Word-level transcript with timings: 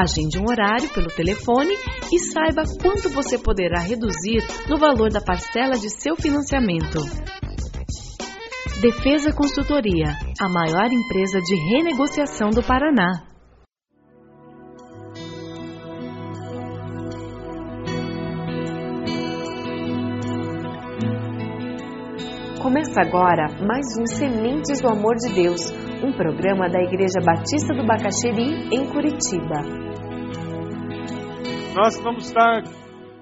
Agende 0.00 0.38
um 0.38 0.48
horário 0.48 0.88
pelo 0.90 1.08
telefone 1.08 1.74
e 2.12 2.20
saiba 2.20 2.62
quanto 2.80 3.08
você 3.08 3.36
poderá 3.36 3.80
reduzir 3.80 4.46
no 4.68 4.78
valor 4.78 5.10
da 5.10 5.20
parcela 5.20 5.76
de 5.76 5.90
seu 5.90 6.14
financiamento. 6.14 7.00
Defesa 8.80 9.32
Consultoria, 9.32 10.16
a 10.40 10.48
maior 10.48 10.86
empresa 10.92 11.40
de 11.40 11.52
renegociação 11.72 12.50
do 12.50 12.62
Paraná. 12.62 13.24
Começa 22.62 23.00
agora 23.00 23.48
mais 23.66 23.98
um 23.98 24.06
Sementes 24.06 24.80
do 24.80 24.86
Amor 24.86 25.16
de 25.16 25.32
Deus, 25.32 25.72
um 26.02 26.12
programa 26.12 26.68
da 26.68 26.80
Igreja 26.80 27.20
Batista 27.24 27.74
do 27.74 27.84
Bacaxeri, 27.84 28.68
em 28.72 28.86
Curitiba. 28.92 29.62
Nós 31.74 32.00
vamos 32.00 32.28
estar 32.28 32.62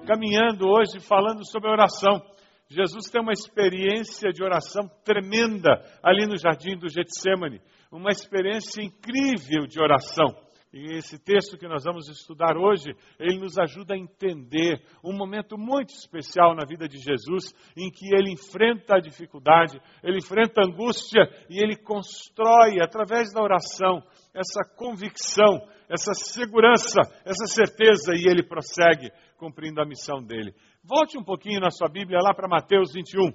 caminhando 0.05 0.67
hoje 0.67 0.99
falando 0.99 1.43
sobre 1.49 1.69
oração. 1.69 2.21
Jesus 2.69 3.09
tem 3.09 3.21
uma 3.21 3.33
experiência 3.33 4.31
de 4.31 4.43
oração 4.43 4.87
tremenda 5.03 5.81
ali 6.03 6.27
no 6.27 6.37
jardim 6.37 6.77
do 6.77 6.87
Getsemane, 6.87 7.61
uma 7.91 8.11
experiência 8.11 8.83
incrível 8.83 9.65
de 9.65 9.81
oração. 9.81 10.35
E 10.73 10.97
esse 10.97 11.17
texto 11.17 11.57
que 11.57 11.67
nós 11.67 11.85
vamos 11.85 12.09
estudar 12.09 12.57
hoje, 12.57 12.93
ele 13.17 13.39
nos 13.39 13.57
ajuda 13.57 13.93
a 13.93 13.97
entender 13.97 14.81
um 15.01 15.15
momento 15.15 15.57
muito 15.57 15.91
especial 15.91 16.53
na 16.53 16.65
vida 16.65 16.89
de 16.89 16.97
Jesus, 16.97 17.53
em 17.75 17.89
que 17.89 18.13
ele 18.13 18.33
enfrenta 18.33 18.95
a 18.95 18.99
dificuldade, 18.99 19.79
ele 20.03 20.17
enfrenta 20.17 20.61
a 20.61 20.67
angústia 20.67 21.21
e 21.49 21.63
ele 21.63 21.77
constrói, 21.77 22.81
através 22.81 23.31
da 23.31 23.41
oração, 23.41 24.03
essa 24.33 24.69
convicção, 24.75 25.65
essa 25.89 26.13
segurança, 26.13 26.99
essa 27.23 27.47
certeza, 27.47 28.13
e 28.13 28.29
ele 28.29 28.43
prossegue 28.43 29.09
cumprindo 29.37 29.81
a 29.81 29.85
missão 29.85 30.21
dele. 30.21 30.53
Volte 30.83 31.17
um 31.17 31.23
pouquinho 31.23 31.61
na 31.61 31.71
sua 31.71 31.87
Bíblia 31.87 32.19
lá 32.21 32.33
para 32.33 32.47
Mateus 32.49 32.91
21. 32.93 33.31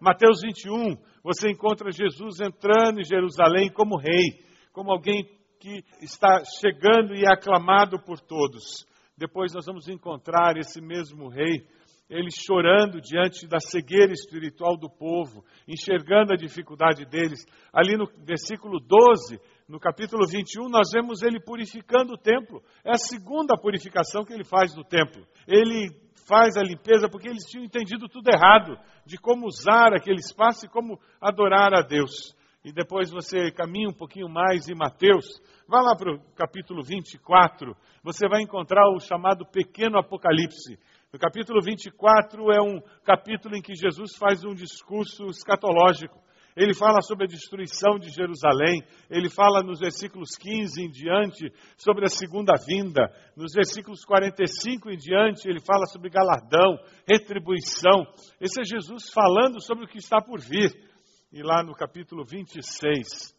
Mateus 0.00 0.40
21, 0.42 0.96
você 1.22 1.48
encontra 1.48 1.92
Jesus 1.92 2.40
entrando 2.40 2.98
em 2.98 3.04
Jerusalém 3.04 3.70
como 3.70 3.96
rei, 3.96 4.44
como 4.72 4.90
alguém 4.90 5.24
que 5.62 5.84
está 6.00 6.42
chegando 6.60 7.14
e 7.14 7.24
é 7.24 7.32
aclamado 7.32 7.96
por 8.02 8.18
todos. 8.18 8.84
Depois 9.16 9.52
nós 9.54 9.64
vamos 9.64 9.86
encontrar 9.86 10.56
esse 10.56 10.80
mesmo 10.80 11.28
rei, 11.28 11.64
ele 12.10 12.30
chorando 12.32 13.00
diante 13.00 13.46
da 13.46 13.60
cegueira 13.60 14.12
espiritual 14.12 14.76
do 14.76 14.90
povo, 14.90 15.44
enxergando 15.68 16.32
a 16.32 16.36
dificuldade 16.36 17.04
deles. 17.06 17.46
Ali 17.72 17.96
no 17.96 18.06
versículo 18.26 18.80
12, 18.80 19.40
no 19.68 19.78
capítulo 19.78 20.26
21, 20.26 20.68
nós 20.68 20.90
vemos 20.92 21.22
ele 21.22 21.38
purificando 21.38 22.14
o 22.14 22.18
templo. 22.18 22.60
É 22.84 22.90
a 22.90 22.98
segunda 22.98 23.56
purificação 23.56 24.24
que 24.24 24.32
ele 24.32 24.44
faz 24.44 24.74
no 24.74 24.82
templo. 24.82 25.24
Ele 25.46 25.90
faz 26.26 26.56
a 26.56 26.62
limpeza 26.62 27.08
porque 27.08 27.28
eles 27.28 27.44
tinham 27.44 27.64
entendido 27.64 28.08
tudo 28.08 28.28
errado 28.28 28.76
de 29.06 29.16
como 29.16 29.46
usar 29.46 29.94
aquele 29.94 30.18
espaço 30.18 30.66
e 30.66 30.68
como 30.68 30.98
adorar 31.20 31.72
a 31.72 31.82
Deus. 31.82 32.34
E 32.64 32.72
depois 32.72 33.10
você 33.10 33.50
caminha 33.50 33.88
um 33.88 33.92
pouquinho 33.92 34.28
mais 34.28 34.68
em 34.68 34.74
Mateus, 34.74 35.26
vá 35.66 35.80
lá 35.80 35.96
para 35.96 36.14
o 36.14 36.20
capítulo 36.36 36.80
24, 36.84 37.76
você 38.04 38.28
vai 38.28 38.40
encontrar 38.40 38.88
o 38.88 39.00
chamado 39.00 39.44
pequeno 39.44 39.98
Apocalipse. 39.98 40.78
No 41.12 41.18
capítulo 41.18 41.60
24 41.60 42.52
é 42.52 42.62
um 42.62 42.80
capítulo 43.04 43.56
em 43.56 43.60
que 43.60 43.74
Jesus 43.74 44.16
faz 44.16 44.44
um 44.44 44.54
discurso 44.54 45.26
escatológico. 45.26 46.22
Ele 46.56 46.72
fala 46.72 47.00
sobre 47.00 47.24
a 47.24 47.28
destruição 47.28 47.98
de 47.98 48.10
Jerusalém, 48.10 48.82
ele 49.10 49.28
fala 49.28 49.62
nos 49.62 49.80
versículos 49.80 50.36
15 50.36 50.82
em 50.82 50.90
diante 50.90 51.52
sobre 51.76 52.04
a 52.04 52.08
segunda 52.08 52.52
vinda, 52.64 53.10
nos 53.36 53.52
versículos 53.54 54.04
45 54.04 54.90
em 54.90 54.96
diante 54.96 55.48
ele 55.48 55.60
fala 55.60 55.86
sobre 55.86 56.10
galardão, 56.10 56.78
retribuição. 57.10 58.06
Esse 58.40 58.60
é 58.60 58.64
Jesus 58.64 59.10
falando 59.12 59.60
sobre 59.60 59.84
o 59.84 59.88
que 59.88 59.98
está 59.98 60.20
por 60.20 60.38
vir. 60.38 60.91
E 61.32 61.42
lá 61.42 61.62
no 61.62 61.72
capítulo 61.72 62.26
26, 62.26 63.34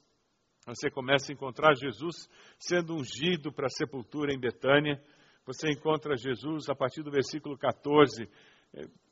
você 0.65 0.89
começa 0.89 1.31
a 1.31 1.35
encontrar 1.35 1.75
Jesus 1.75 2.27
sendo 2.57 2.95
ungido 2.95 3.53
para 3.53 3.67
a 3.67 3.69
sepultura 3.69 4.33
em 4.33 4.39
Betânia. 4.39 4.99
Você 5.45 5.69
encontra 5.69 6.17
Jesus 6.17 6.67
a 6.69 6.73
partir 6.73 7.03
do 7.03 7.11
versículo 7.11 7.55
14 7.55 8.27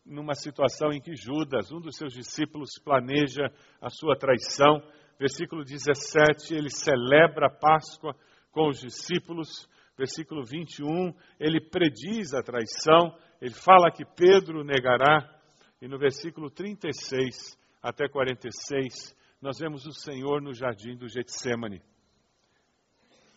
numa 0.03 0.33
situação 0.33 0.91
em 0.91 0.99
que 0.99 1.15
Judas, 1.15 1.71
um 1.71 1.79
dos 1.79 1.95
seus 1.95 2.11
discípulos, 2.11 2.71
planeja 2.83 3.53
a 3.79 3.91
sua 3.91 4.17
traição. 4.17 4.81
Versículo 5.19 5.63
17, 5.63 6.55
ele 6.55 6.71
celebra 6.71 7.45
a 7.45 7.55
Páscoa 7.55 8.15
com 8.49 8.67
os 8.67 8.79
discípulos. 8.79 9.69
Versículo 9.95 10.43
21, 10.43 11.13
ele 11.39 11.61
prediz 11.61 12.33
a 12.33 12.41
traição, 12.41 13.15
ele 13.39 13.53
fala 13.53 13.91
que 13.91 14.03
Pedro 14.03 14.63
negará. 14.63 15.39
E 15.79 15.87
no 15.87 15.99
versículo 15.99 16.49
36 16.49 17.60
até 17.81 18.07
46, 18.07 19.15
nós 19.41 19.57
vemos 19.59 19.85
o 19.85 19.93
Senhor 19.93 20.41
no 20.41 20.53
jardim 20.53 20.95
do 20.95 21.07
Getsemane. 21.07 21.81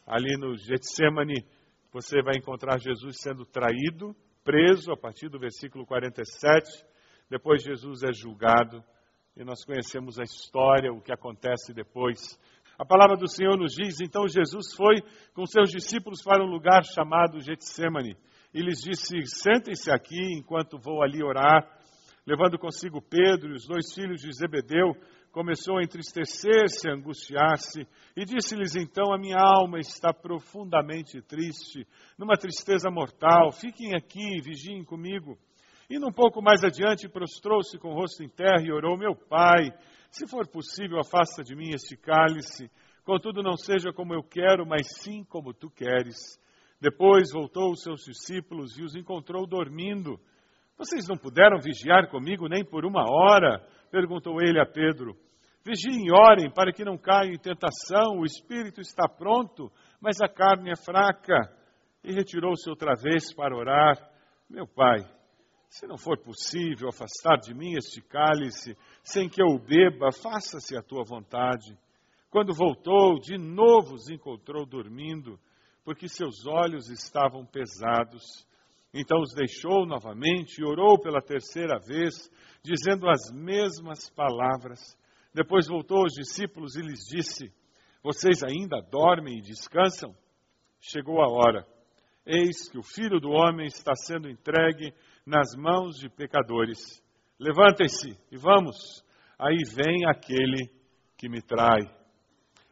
Ali 0.07 0.37
no 0.37 0.55
Getsemane, 0.57 1.47
você 1.93 2.23
vai 2.23 2.37
encontrar 2.37 2.79
Jesus 2.79 3.17
sendo 3.21 3.47
traído, 3.47 4.15
preso 4.43 4.93
a 4.93 4.97
partir 4.97 5.29
do 5.29 5.39
versículo 5.39 5.87
47. 5.87 6.85
Depois 7.31 7.63
Jesus 7.63 8.03
é 8.03 8.13
julgado 8.13 8.85
e 9.37 9.43
nós 9.43 9.65
conhecemos 9.65 10.19
a 10.19 10.23
história, 10.23 10.93
o 10.93 11.01
que 11.01 11.13
acontece 11.13 11.73
depois. 11.73 12.39
A 12.79 12.85
palavra 12.85 13.17
do 13.17 13.29
Senhor 13.29 13.57
nos 13.57 13.73
diz: 13.73 14.01
então 14.01 14.29
Jesus 14.29 14.75
foi 14.77 14.97
com 15.33 15.47
seus 15.47 15.71
discípulos 15.71 16.23
para 16.23 16.45
um 16.45 16.49
lugar 16.49 16.85
chamado 16.85 17.41
Getsemane 17.41 18.17
e 18.53 18.61
lhes 18.61 18.79
disse: 18.79 19.17
Sentem-se 19.27 19.91
aqui 19.91 20.21
enquanto 20.39 20.79
vou 20.79 21.03
ali 21.03 21.23
orar. 21.23 21.67
Levando 22.27 22.59
consigo 22.59 23.03
Pedro 23.03 23.51
e 23.51 23.57
os 23.57 23.67
dois 23.67 23.93
filhos 23.93 24.23
de 24.23 24.33
Zebedeu, 24.33 24.97
começou 25.31 25.77
a 25.77 25.83
entristecer-se, 25.83 26.89
a 26.89 26.95
angustiar-se, 26.95 27.87
e 28.17 28.25
disse-lhes 28.25 28.75
então: 28.77 29.13
A 29.13 29.19
minha 29.19 29.37
alma 29.39 29.79
está 29.79 30.11
profundamente 30.11 31.21
triste, 31.21 31.87
numa 32.17 32.37
tristeza 32.37 32.91
mortal. 32.91 33.53
Fiquem 33.53 33.95
aqui, 33.95 34.41
vigiem 34.41 34.83
comigo. 34.83 35.37
Indo 35.91 36.07
um 36.09 36.13
pouco 36.13 36.41
mais 36.41 36.65
adiante, 36.65 37.11
prostrou-se 37.11 37.77
com 37.79 37.89
o 37.91 37.95
rosto 37.95 38.25
em 38.25 38.29
terra 38.29 38.63
e 38.65 38.73
orou: 38.73 38.97
Meu 38.97 39.15
pai, 39.15 39.71
se 40.11 40.27
for 40.27 40.49
possível, 40.49 40.99
afasta 40.99 41.43
de 41.43 41.55
mim 41.55 41.75
este 41.75 41.95
cálice. 41.95 42.71
Contudo, 43.05 43.43
não 43.43 43.59
seja 43.59 43.93
como 43.93 44.15
eu 44.15 44.23
quero, 44.23 44.65
mas 44.65 44.87
sim 45.03 45.25
como 45.25 45.53
tu 45.53 45.69
queres. 45.69 46.41
Depois 46.81 47.31
voltou 47.33 47.65
aos 47.65 47.83
seus 47.83 48.03
discípulos 48.03 48.79
e 48.79 48.83
os 48.83 48.97
encontrou 48.97 49.47
dormindo. 49.47 50.19
Vocês 50.77 51.07
não 51.09 51.17
puderam 51.17 51.59
vigiar 51.61 52.09
comigo 52.09 52.49
nem 52.49 52.65
por 52.65 52.85
uma 52.85 53.05
hora? 53.09 53.65
perguntou 53.91 54.43
ele 54.43 54.61
a 54.61 54.67
Pedro. 54.67 55.17
Vigiem 55.65 56.07
e 56.07 56.13
orem 56.13 56.53
para 56.53 56.73
que 56.73 56.85
não 56.85 56.99
caiam 56.99 57.33
em 57.33 57.39
tentação. 57.39 58.19
O 58.19 58.25
espírito 58.25 58.81
está 58.81 59.09
pronto, 59.09 59.71
mas 60.01 60.21
a 60.21 60.29
carne 60.29 60.71
é 60.71 60.77
fraca. 60.77 61.51
E 62.03 62.13
retirou-se 62.13 62.69
outra 62.69 62.95
vez 62.95 63.33
para 63.33 63.57
orar. 63.57 63.97
Meu 64.51 64.67
pai, 64.67 64.99
se 65.71 65.87
não 65.87 65.97
for 65.97 66.19
possível 66.19 66.89
afastar 66.89 67.39
de 67.39 67.55
mim 67.55 67.77
este 67.77 68.03
cálice, 68.03 68.77
sem 69.03 69.29
que 69.29 69.43
eu 69.43 69.47
o 69.47 69.59
beba, 69.59 70.13
faça-se 70.13 70.77
a 70.77 70.83
tua 70.83 71.03
vontade. 71.03 71.79
Quando 72.31 72.53
voltou, 72.53 73.19
de 73.19 73.39
novo 73.39 73.95
os 73.95 74.11
encontrou 74.11 74.67
dormindo, 74.67 75.39
porque 75.85 76.09
seus 76.09 76.47
olhos 76.47 76.91
estavam 76.91 77.47
pesados. 77.47 78.23
Então 78.95 79.21
os 79.21 79.35
deixou 79.35 79.85
novamente 79.85 80.61
e 80.61 80.65
orou 80.65 80.97
pela 81.01 81.21
terceira 81.21 81.81
vez, 81.81 82.15
dizendo 82.63 83.11
as 83.11 83.33
mesmas 83.33 84.09
palavras. 84.09 84.97
Depois 85.35 85.67
voltou 85.67 85.99
aos 85.99 86.13
discípulos 86.13 86.77
e 86.77 86.81
lhes 86.81 87.01
disse: 87.01 87.53
Vocês 88.05 88.45
ainda 88.45 88.81
dormem 88.81 89.39
e 89.39 89.43
descansam? 89.43 90.15
Chegou 90.81 91.21
a 91.21 91.29
hora. 91.29 91.67
Eis 92.25 92.71
que 92.71 92.79
o 92.79 92.85
filho 92.85 93.19
do 93.19 93.31
homem 93.31 93.67
está 93.67 93.95
sendo 93.97 94.31
entregue 94.31 94.95
nas 95.27 95.57
mãos 95.57 95.97
de 95.97 96.09
pecadores. 96.09 97.03
Levantem-se 97.39 98.17
e 98.31 98.37
vamos. 98.37 99.05
Aí 99.37 99.59
vem 99.75 100.07
aquele 100.07 100.71
que 101.19 101.29
me 101.29 101.43
trai. 101.43 101.83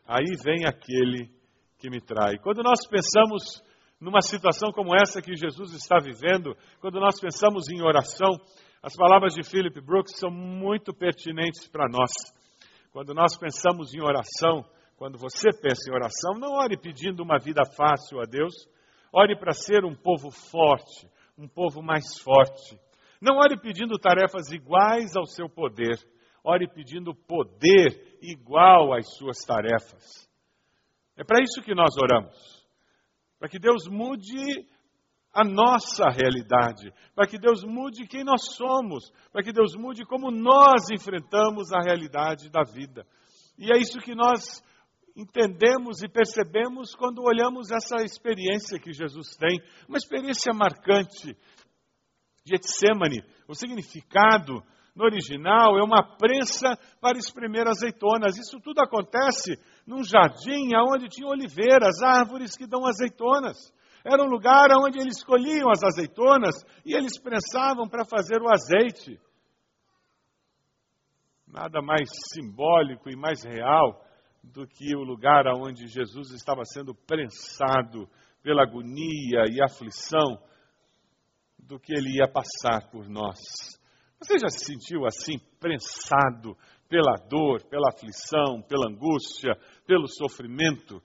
Aí 0.06 0.36
vem 0.44 0.66
aquele 0.66 1.28
que 1.78 1.90
me 1.90 2.00
trai. 2.00 2.38
Quando 2.38 2.62
nós 2.62 2.86
pensamos 2.88 3.60
numa 4.02 4.20
situação 4.20 4.72
como 4.72 4.96
essa 4.96 5.22
que 5.22 5.36
Jesus 5.36 5.72
está 5.74 5.98
vivendo, 6.02 6.56
quando 6.80 6.98
nós 6.98 7.20
pensamos 7.20 7.68
em 7.70 7.80
oração, 7.80 8.30
as 8.82 8.96
palavras 8.96 9.32
de 9.32 9.48
Philip 9.48 9.80
Brooks 9.80 10.18
são 10.18 10.28
muito 10.28 10.92
pertinentes 10.92 11.68
para 11.68 11.86
nós. 11.88 12.10
Quando 12.90 13.14
nós 13.14 13.38
pensamos 13.38 13.94
em 13.94 14.02
oração, 14.02 14.64
quando 14.96 15.16
você 15.16 15.50
pensa 15.52 15.88
em 15.88 15.94
oração, 15.94 16.32
não 16.36 16.52
ore 16.54 16.76
pedindo 16.76 17.22
uma 17.22 17.38
vida 17.38 17.62
fácil 17.76 18.20
a 18.20 18.24
Deus, 18.24 18.52
ore 19.12 19.38
para 19.38 19.52
ser 19.52 19.84
um 19.84 19.94
povo 19.94 20.32
forte, 20.32 21.08
um 21.38 21.46
povo 21.46 21.80
mais 21.80 22.18
forte. 22.18 22.76
Não 23.20 23.36
ore 23.36 23.56
pedindo 23.56 23.96
tarefas 24.00 24.50
iguais 24.50 25.14
ao 25.14 25.26
seu 25.26 25.48
poder, 25.48 25.96
ore 26.42 26.66
pedindo 26.66 27.14
poder 27.14 28.18
igual 28.20 28.92
às 28.94 29.14
suas 29.16 29.38
tarefas. 29.46 30.28
É 31.16 31.22
para 31.22 31.40
isso 31.40 31.62
que 31.62 31.72
nós 31.72 31.96
oramos 31.96 32.61
para 33.42 33.48
que 33.48 33.58
Deus 33.58 33.88
mude 33.88 34.64
a 35.34 35.42
nossa 35.42 36.04
realidade, 36.08 36.94
para 37.12 37.26
que 37.26 37.36
Deus 37.36 37.64
mude 37.64 38.06
quem 38.06 38.22
nós 38.22 38.54
somos, 38.54 39.10
para 39.32 39.42
que 39.42 39.52
Deus 39.52 39.74
mude 39.74 40.04
como 40.04 40.30
nós 40.30 40.88
enfrentamos 40.92 41.72
a 41.72 41.80
realidade 41.82 42.48
da 42.48 42.62
vida. 42.62 43.04
E 43.58 43.72
é 43.74 43.76
isso 43.76 43.98
que 43.98 44.14
nós 44.14 44.62
entendemos 45.16 46.04
e 46.04 46.08
percebemos 46.08 46.94
quando 46.94 47.20
olhamos 47.20 47.72
essa 47.72 47.96
experiência 48.04 48.78
que 48.78 48.92
Jesus 48.92 49.34
tem, 49.36 49.60
uma 49.88 49.98
experiência 49.98 50.54
marcante. 50.54 51.36
Getsemane, 52.44 53.24
o 53.48 53.56
significado 53.56 54.62
no 54.94 55.04
original 55.04 55.78
é 55.78 55.82
uma 55.82 56.02
prensa 56.16 56.76
para 57.00 57.18
espremer 57.18 57.66
azeitonas. 57.66 58.36
Isso 58.36 58.60
tudo 58.60 58.80
acontece 58.80 59.58
num 59.86 60.04
jardim 60.04 60.70
onde 60.76 61.08
tinha 61.08 61.28
oliveiras, 61.28 62.02
árvores 62.02 62.56
que 62.56 62.66
dão 62.66 62.86
azeitonas. 62.86 63.56
Era 64.04 64.22
um 64.22 64.28
lugar 64.28 64.68
onde 64.84 65.00
eles 65.00 65.24
colhiam 65.24 65.70
as 65.70 65.82
azeitonas 65.82 66.56
e 66.84 66.94
eles 66.94 67.18
prensavam 67.18 67.88
para 67.88 68.04
fazer 68.04 68.42
o 68.42 68.52
azeite. 68.52 69.18
Nada 71.46 71.80
mais 71.80 72.08
simbólico 72.32 73.08
e 73.08 73.16
mais 73.16 73.44
real 73.44 74.04
do 74.42 74.66
que 74.66 74.94
o 74.96 75.04
lugar 75.04 75.46
onde 75.54 75.86
Jesus 75.86 76.32
estava 76.32 76.64
sendo 76.64 76.94
prensado 76.94 78.08
pela 78.42 78.62
agonia 78.62 79.44
e 79.50 79.62
aflição 79.62 80.42
do 81.58 81.78
que 81.78 81.94
ele 81.94 82.16
ia 82.16 82.26
passar 82.26 82.90
por 82.90 83.08
nós. 83.08 83.38
Você 84.22 84.38
já 84.38 84.48
se 84.48 84.64
sentiu 84.64 85.04
assim, 85.04 85.36
prensado 85.58 86.56
pela 86.88 87.16
dor, 87.28 87.60
pela 87.68 87.88
aflição, 87.88 88.62
pela 88.62 88.88
angústia, 88.88 89.58
pelo 89.84 90.06
sofrimento? 90.06 91.02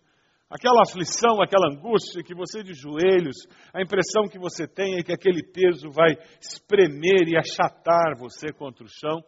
Aquela 0.47 0.83
aflição, 0.83 1.41
aquela 1.41 1.67
angústia 1.67 2.23
que 2.23 2.35
você 2.35 2.61
de 2.61 2.73
joelhos, 2.73 3.35
a 3.73 3.81
impressão 3.81 4.29
que 4.29 4.37
você 4.37 4.67
tem 4.67 4.99
é 4.99 5.03
que 5.03 5.11
aquele 5.11 5.41
peso 5.41 5.89
vai 5.89 6.15
espremer 6.39 7.27
e 7.27 7.35
achatar 7.35 8.15
você 8.19 8.53
contra 8.53 8.85
o 8.85 8.87
chão 8.87 9.23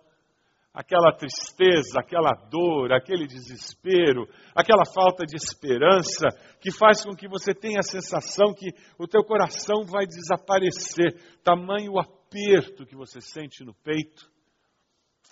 aquela 0.74 1.12
tristeza, 1.12 2.00
aquela 2.00 2.31
dor, 2.50 2.94
aquele 2.94 3.25
desespero, 3.25 4.27
aquela 4.56 4.85
falta 4.85 5.25
de 5.25 5.35
esperança 5.35 6.27
que 6.62 6.71
faz 6.71 7.03
com 7.03 7.15
que 7.15 7.27
você 7.27 7.53
tenha 7.53 7.80
a 7.80 7.83
sensação 7.83 8.53
que 8.53 8.69
o 8.97 9.07
teu 9.07 9.24
coração 9.24 9.83
vai 9.83 10.06
desaparecer, 10.06 11.19
tamanho 11.44 12.00
aperto 12.29 12.85
que 12.85 12.95
você 12.95 13.19
sente 13.19 13.63
no 13.63 13.73
peito. 13.73 14.29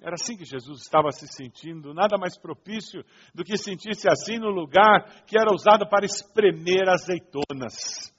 Era 0.01 0.13
assim 0.13 0.35
que 0.35 0.45
Jesus 0.45 0.81
estava 0.81 1.11
se 1.11 1.27
sentindo, 1.27 1.93
nada 1.93 2.17
mais 2.17 2.37
propício 2.37 3.03
do 3.33 3.43
que 3.43 3.57
sentir-se 3.57 4.07
assim 4.09 4.37
no 4.37 4.49
lugar 4.49 5.25
que 5.25 5.39
era 5.39 5.51
usado 5.51 5.87
para 5.87 6.05
espremer 6.05 6.87
azeitonas. 6.89 8.13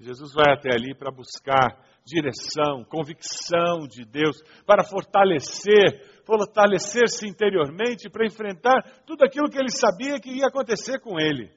Jesus 0.00 0.32
vai 0.32 0.54
até 0.54 0.72
ali 0.72 0.94
para 0.94 1.10
buscar 1.10 1.84
direção, 2.06 2.84
convicção 2.84 3.86
de 3.88 4.06
Deus, 4.06 4.40
para 4.64 4.84
fortalecer, 4.84 6.22
fortalecer-se 6.24 7.28
interiormente 7.28 8.08
para 8.08 8.26
enfrentar 8.26 9.02
tudo 9.04 9.24
aquilo 9.24 9.50
que 9.50 9.58
ele 9.58 9.70
sabia 9.70 10.20
que 10.20 10.30
ia 10.30 10.46
acontecer 10.46 11.00
com 11.00 11.18
ele. 11.20 11.52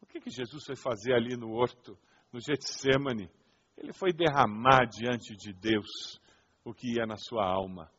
O 0.00 0.06
que, 0.06 0.20
que 0.20 0.30
Jesus 0.30 0.64
foi 0.64 0.76
fazer 0.76 1.12
ali 1.12 1.36
no 1.36 1.50
horto, 1.50 1.98
no 2.32 2.38
Getsemane? 2.40 3.28
Ele 3.76 3.92
foi 3.92 4.12
derramar 4.12 4.86
diante 4.86 5.34
de 5.36 5.52
Deus 5.52 6.20
o 6.64 6.72
que 6.72 6.94
ia 6.96 7.06
na 7.06 7.16
sua 7.16 7.44
alma. 7.44 7.90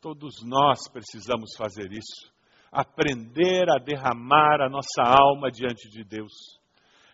Todos 0.00 0.42
nós 0.44 0.88
precisamos 0.92 1.56
fazer 1.56 1.90
isso. 1.92 2.32
Aprender 2.70 3.70
a 3.70 3.78
derramar 3.78 4.60
a 4.60 4.68
nossa 4.68 5.02
alma 5.02 5.50
diante 5.50 5.88
de 5.88 6.04
Deus. 6.04 6.32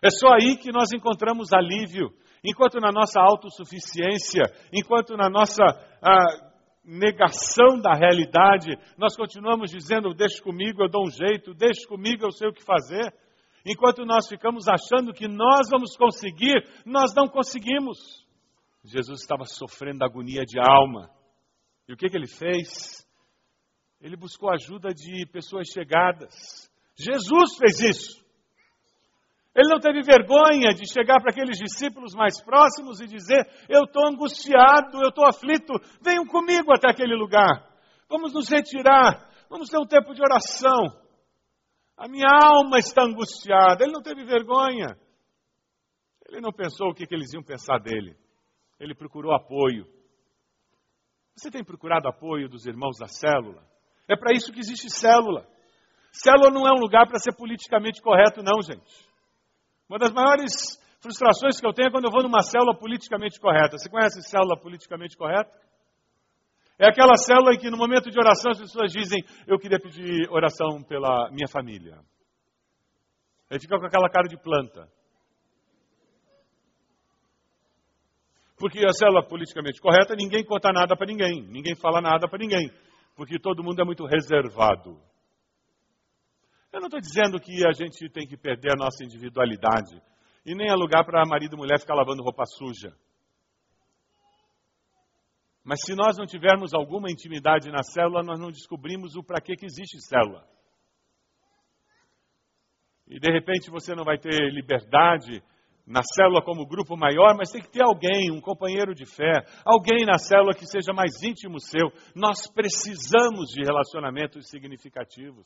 É 0.01 0.09
só 0.09 0.33
aí 0.33 0.57
que 0.57 0.71
nós 0.71 0.91
encontramos 0.93 1.53
alívio. 1.53 2.13
Enquanto 2.43 2.79
na 2.79 2.91
nossa 2.91 3.21
autossuficiência, 3.21 4.43
enquanto 4.73 5.15
na 5.15 5.29
nossa 5.29 5.63
ah, 6.01 6.51
negação 6.83 7.79
da 7.79 7.93
realidade, 7.93 8.77
nós 8.97 9.15
continuamos 9.15 9.71
dizendo: 9.71 10.13
deixe 10.13 10.41
comigo, 10.41 10.83
eu 10.83 10.89
dou 10.89 11.05
um 11.07 11.09
jeito, 11.09 11.53
deixe 11.53 11.87
comigo, 11.87 12.25
eu 12.25 12.31
sei 12.31 12.49
o 12.49 12.53
que 12.53 12.63
fazer. 12.63 13.13
Enquanto 13.65 14.05
nós 14.05 14.27
ficamos 14.27 14.65
achando 14.67 15.13
que 15.13 15.27
nós 15.27 15.69
vamos 15.69 15.95
conseguir, 15.95 16.67
nós 16.85 17.13
não 17.15 17.27
conseguimos. 17.27 18.25
Jesus 18.83 19.21
estava 19.21 19.45
sofrendo 19.45 20.03
agonia 20.03 20.43
de 20.43 20.59
alma. 20.59 21.09
E 21.87 21.93
o 21.93 21.97
que, 21.97 22.09
que 22.09 22.17
ele 22.17 22.27
fez? 22.27 23.07
Ele 24.01 24.17
buscou 24.17 24.51
ajuda 24.51 24.93
de 24.93 25.25
pessoas 25.31 25.67
chegadas. 25.73 26.69
Jesus 26.95 27.57
fez 27.57 27.79
isso. 27.79 28.23
Ele 29.55 29.69
não 29.69 29.79
teve 29.79 30.01
vergonha 30.01 30.73
de 30.73 30.91
chegar 30.91 31.21
para 31.21 31.31
aqueles 31.31 31.57
discípulos 31.57 32.13
mais 32.15 32.41
próximos 32.43 32.99
e 32.99 33.07
dizer: 33.07 33.47
Eu 33.69 33.83
estou 33.83 34.07
angustiado, 34.07 34.97
eu 35.01 35.09
estou 35.09 35.25
aflito, 35.25 35.73
venham 36.01 36.25
comigo 36.25 36.73
até 36.73 36.89
aquele 36.89 37.15
lugar. 37.15 37.69
Vamos 38.09 38.33
nos 38.33 38.49
retirar, 38.49 39.29
vamos 39.49 39.69
ter 39.69 39.77
um 39.77 39.85
tempo 39.85 40.13
de 40.13 40.21
oração. 40.21 41.02
A 42.03 42.07
minha 42.09 42.27
alma 42.27 42.79
está 42.79 43.01
angustiada. 43.01 43.81
Ele 43.81 43.93
não 43.93 44.01
teve 44.01 44.25
vergonha. 44.25 44.99
Ele 46.27 46.41
não 46.41 46.51
pensou 46.51 46.89
o 46.89 46.93
que, 46.93 47.05
que 47.05 47.15
eles 47.15 47.31
iam 47.33 47.41
pensar 47.41 47.79
dele. 47.79 48.13
Ele 48.77 48.93
procurou 48.93 49.33
apoio. 49.33 49.87
Você 51.33 51.49
tem 51.49 51.63
procurado 51.63 52.09
apoio 52.09 52.49
dos 52.49 52.65
irmãos 52.65 52.97
da 52.99 53.07
célula? 53.07 53.65
É 54.05 54.17
para 54.17 54.35
isso 54.35 54.51
que 54.51 54.59
existe 54.59 54.89
célula. 54.89 55.47
Célula 56.11 56.51
não 56.51 56.67
é 56.67 56.73
um 56.73 56.81
lugar 56.81 57.07
para 57.07 57.19
ser 57.19 57.33
politicamente 57.37 58.01
correto, 58.01 58.43
não, 58.43 58.61
gente. 58.61 59.07
Uma 59.87 59.97
das 59.97 60.11
maiores 60.11 60.77
frustrações 60.99 61.57
que 61.57 61.65
eu 61.65 61.71
tenho 61.71 61.87
é 61.87 61.91
quando 61.91 62.07
eu 62.07 62.11
vou 62.11 62.21
numa 62.21 62.41
célula 62.41 62.77
politicamente 62.77 63.39
correta. 63.39 63.77
Você 63.77 63.89
conhece 63.89 64.21
célula 64.23 64.59
politicamente 64.59 65.15
correta? 65.15 65.49
É 66.79 66.87
aquela 66.87 67.15
célula 67.15 67.53
em 67.53 67.59
que 67.59 67.69
no 67.69 67.77
momento 67.77 68.09
de 68.09 68.19
oração 68.19 68.51
as 68.51 68.59
pessoas 68.59 68.91
dizem: 68.91 69.23
Eu 69.47 69.59
queria 69.59 69.79
pedir 69.79 70.29
oração 70.29 70.81
pela 70.83 71.29
minha 71.31 71.47
família. 71.47 71.99
Aí 73.49 73.59
fica 73.59 73.77
com 73.77 73.85
aquela 73.85 74.09
cara 74.09 74.27
de 74.27 74.37
planta. 74.37 74.89
Porque 78.57 78.79
a 78.79 78.93
célula 78.93 79.27
politicamente 79.27 79.81
correta, 79.81 80.15
ninguém 80.15 80.43
conta 80.43 80.71
nada 80.71 80.95
para 80.95 81.05
ninguém, 81.05 81.43
ninguém 81.47 81.75
fala 81.75 81.99
nada 82.01 82.27
para 82.29 82.39
ninguém, 82.39 82.71
porque 83.15 83.37
todo 83.37 83.63
mundo 83.63 83.81
é 83.81 83.85
muito 83.85 84.05
reservado. 84.05 84.99
Eu 86.71 86.79
não 86.79 86.87
estou 86.87 86.99
dizendo 86.99 87.39
que 87.39 87.65
a 87.67 87.71
gente 87.71 88.09
tem 88.09 88.25
que 88.25 88.35
perder 88.35 88.71
a 88.71 88.75
nossa 88.75 89.03
individualidade. 89.03 90.01
E 90.45 90.55
nem 90.55 90.69
é 90.69 90.73
lugar 90.73 91.05
para 91.05 91.25
marido 91.25 91.55
e 91.55 91.57
mulher 91.57 91.79
ficar 91.79 91.93
lavando 91.93 92.23
roupa 92.23 92.45
suja. 92.45 92.95
Mas 95.63 95.79
se 95.85 95.95
nós 95.95 96.17
não 96.17 96.25
tivermos 96.25 96.73
alguma 96.73 97.09
intimidade 97.09 97.71
na 97.71 97.83
célula, 97.83 98.21
nós 98.21 98.39
não 98.39 98.51
descobrimos 98.51 99.15
o 99.15 99.23
para 99.23 99.39
que, 99.39 99.53
existe 99.53 100.01
célula. 100.01 100.45
E 103.07 103.19
de 103.19 103.31
repente 103.31 103.69
você 103.71 103.95
não 103.95 104.03
vai 104.03 104.17
ter 104.17 104.51
liberdade 104.51 105.41
na 105.85 106.01
célula 106.01 106.41
como 106.41 106.67
grupo 106.67 106.97
maior, 106.97 107.35
mas 107.37 107.51
tem 107.51 107.61
que 107.61 107.71
ter 107.71 107.83
alguém, 107.83 108.31
um 108.31 108.41
companheiro 108.41 108.93
de 108.93 109.05
fé, 109.05 109.45
alguém 109.65 110.05
na 110.05 110.17
célula 110.17 110.53
que 110.53 110.65
seja 110.65 110.93
mais 110.93 111.21
íntimo 111.21 111.59
seu. 111.59 111.91
Nós 112.15 112.47
precisamos 112.51 113.49
de 113.49 113.63
relacionamentos 113.63 114.49
significativos. 114.49 115.45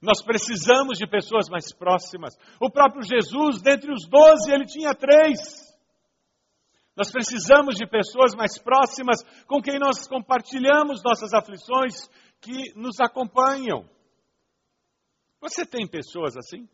Nós 0.00 0.22
precisamos 0.22 0.98
de 0.98 1.06
pessoas 1.06 1.48
mais 1.48 1.74
próximas. 1.74 2.34
O 2.60 2.70
próprio 2.70 3.02
Jesus, 3.02 3.62
dentre 3.62 3.92
os 3.92 4.08
doze, 4.08 4.52
ele 4.52 4.66
tinha 4.66 4.94
três. 4.94 5.38
Nós 6.96 7.10
precisamos 7.10 7.74
de 7.74 7.86
pessoas 7.86 8.34
mais 8.36 8.56
próximas 8.58 9.22
com 9.46 9.60
quem 9.60 9.78
nós 9.78 10.06
compartilhamos 10.06 11.02
nossas 11.02 11.34
aflições, 11.34 12.08
que 12.40 12.72
nos 12.76 13.00
acompanham. 13.00 13.88
Você 15.40 15.66
tem 15.66 15.88
pessoas 15.88 16.36
assim? 16.36 16.68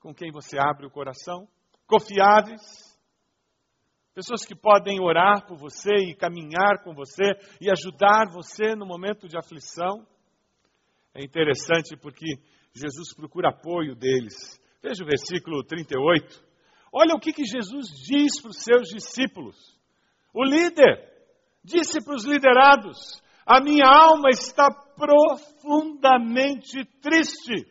Com 0.00 0.14
quem 0.14 0.32
você 0.32 0.58
abre 0.58 0.86
o 0.86 0.90
coração? 0.90 1.46
Confiáveis? 1.86 2.60
Pessoas 4.14 4.44
que 4.44 4.54
podem 4.54 5.00
orar 5.00 5.46
por 5.46 5.56
você 5.56 5.92
e 6.08 6.14
caminhar 6.14 6.82
com 6.82 6.94
você 6.94 7.32
e 7.60 7.70
ajudar 7.70 8.30
você 8.30 8.74
no 8.74 8.86
momento 8.86 9.26
de 9.26 9.36
aflição? 9.36 10.06
É 11.14 11.24
interessante 11.24 11.96
porque 11.96 12.26
Jesus 12.74 13.14
procura 13.14 13.50
apoio 13.50 13.94
deles. 13.94 14.58
Veja 14.82 15.02
o 15.02 15.06
versículo 15.06 15.62
38. 15.64 16.51
Olha 16.92 17.14
o 17.14 17.18
que, 17.18 17.32
que 17.32 17.44
Jesus 17.44 17.88
diz 18.06 18.38
para 18.40 18.50
os 18.50 18.62
seus 18.62 18.88
discípulos. 18.88 19.56
O 20.34 20.44
líder 20.44 21.10
disse 21.64 22.04
para 22.04 22.14
os 22.14 22.24
liderados: 22.26 23.22
A 23.46 23.62
minha 23.62 23.86
alma 23.86 24.28
está 24.28 24.68
profundamente 24.94 26.84
triste, 27.00 27.66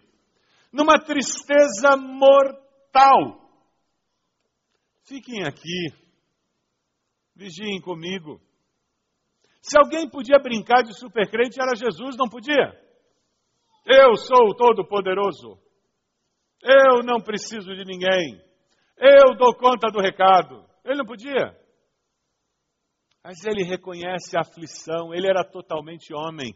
numa 0.73 0.97
tristeza 0.99 1.95
mortal. 1.97 3.39
Fiquem 5.03 5.43
aqui, 5.43 5.93
vigiem 7.35 7.79
comigo. 7.79 8.41
Se 9.61 9.77
alguém 9.77 10.09
podia 10.09 10.39
brincar 10.39 10.81
de 10.81 10.97
supercrente, 10.97 11.61
era 11.61 11.75
Jesus, 11.75 12.17
não 12.17 12.27
podia? 12.27 12.73
Eu 13.85 14.15
sou 14.15 14.47
o 14.47 14.55
Todo-Poderoso. 14.55 15.59
Eu 16.63 17.03
não 17.03 17.19
preciso 17.19 17.75
de 17.75 17.85
ninguém. 17.85 18.50
Eu 19.03 19.35
dou 19.35 19.55
conta 19.55 19.89
do 19.91 19.99
recado. 19.99 20.63
Ele 20.85 20.99
não 20.99 21.05
podia. 21.05 21.57
Mas 23.23 23.43
ele 23.45 23.63
reconhece 23.63 24.37
a 24.37 24.41
aflição, 24.41 25.11
ele 25.11 25.27
era 25.27 25.43
totalmente 25.43 26.13
homem. 26.13 26.53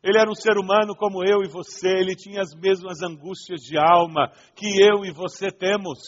Ele 0.00 0.18
era 0.18 0.30
um 0.30 0.34
ser 0.34 0.56
humano 0.56 0.94
como 0.94 1.24
eu 1.24 1.42
e 1.42 1.48
você, 1.48 1.88
ele 1.88 2.14
tinha 2.14 2.42
as 2.42 2.54
mesmas 2.54 3.02
angústias 3.02 3.60
de 3.60 3.76
alma 3.76 4.30
que 4.54 4.80
eu 4.80 5.04
e 5.04 5.12
você 5.12 5.50
temos. 5.50 5.98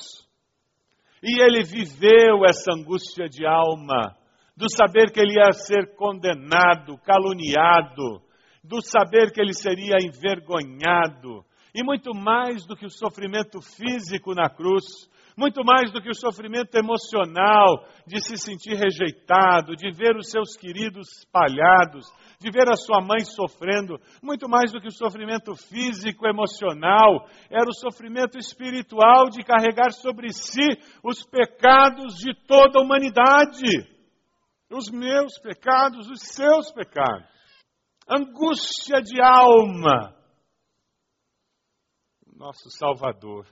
E 1.20 1.42
ele 1.42 1.64
viveu 1.64 2.44
essa 2.44 2.72
angústia 2.72 3.28
de 3.28 3.44
alma, 3.44 4.16
do 4.56 4.66
saber 4.70 5.10
que 5.12 5.20
ele 5.20 5.34
ia 5.34 5.52
ser 5.52 5.94
condenado, 5.96 6.96
caluniado, 6.98 8.22
do 8.62 8.80
saber 8.80 9.32
que 9.32 9.40
ele 9.40 9.52
seria 9.52 9.96
envergonhado, 10.00 11.44
e 11.74 11.82
muito 11.84 12.14
mais 12.14 12.66
do 12.66 12.76
que 12.76 12.86
o 12.86 12.90
sofrimento 12.90 13.60
físico 13.60 14.34
na 14.34 14.48
cruz, 14.48 15.10
muito 15.36 15.64
mais 15.64 15.92
do 15.92 16.00
que 16.00 16.10
o 16.10 16.14
sofrimento 16.14 16.74
emocional 16.76 17.86
de 18.06 18.20
se 18.20 18.36
sentir 18.36 18.74
rejeitado, 18.74 19.76
de 19.76 19.90
ver 19.90 20.16
os 20.16 20.30
seus 20.30 20.56
queridos 20.56 21.18
espalhados, 21.18 22.06
de 22.38 22.50
ver 22.50 22.68
a 22.68 22.76
sua 22.76 23.00
mãe 23.00 23.24
sofrendo, 23.24 23.98
muito 24.22 24.48
mais 24.48 24.72
do 24.72 24.80
que 24.80 24.88
o 24.88 24.92
sofrimento 24.92 25.54
físico, 25.54 26.26
emocional, 26.26 27.26
era 27.50 27.68
o 27.68 27.74
sofrimento 27.74 28.36
espiritual 28.36 29.30
de 29.30 29.42
carregar 29.42 29.92
sobre 29.92 30.32
si 30.32 30.78
os 31.02 31.24
pecados 31.24 32.14
de 32.16 32.34
toda 32.46 32.78
a 32.78 32.82
humanidade. 32.82 33.90
Os 34.70 34.90
meus 34.90 35.38
pecados, 35.38 36.08
os 36.08 36.20
seus 36.20 36.72
pecados. 36.72 37.30
Angústia 38.08 39.00
de 39.00 39.20
alma. 39.22 40.16
Nosso 42.34 42.70
Salvador 42.70 43.46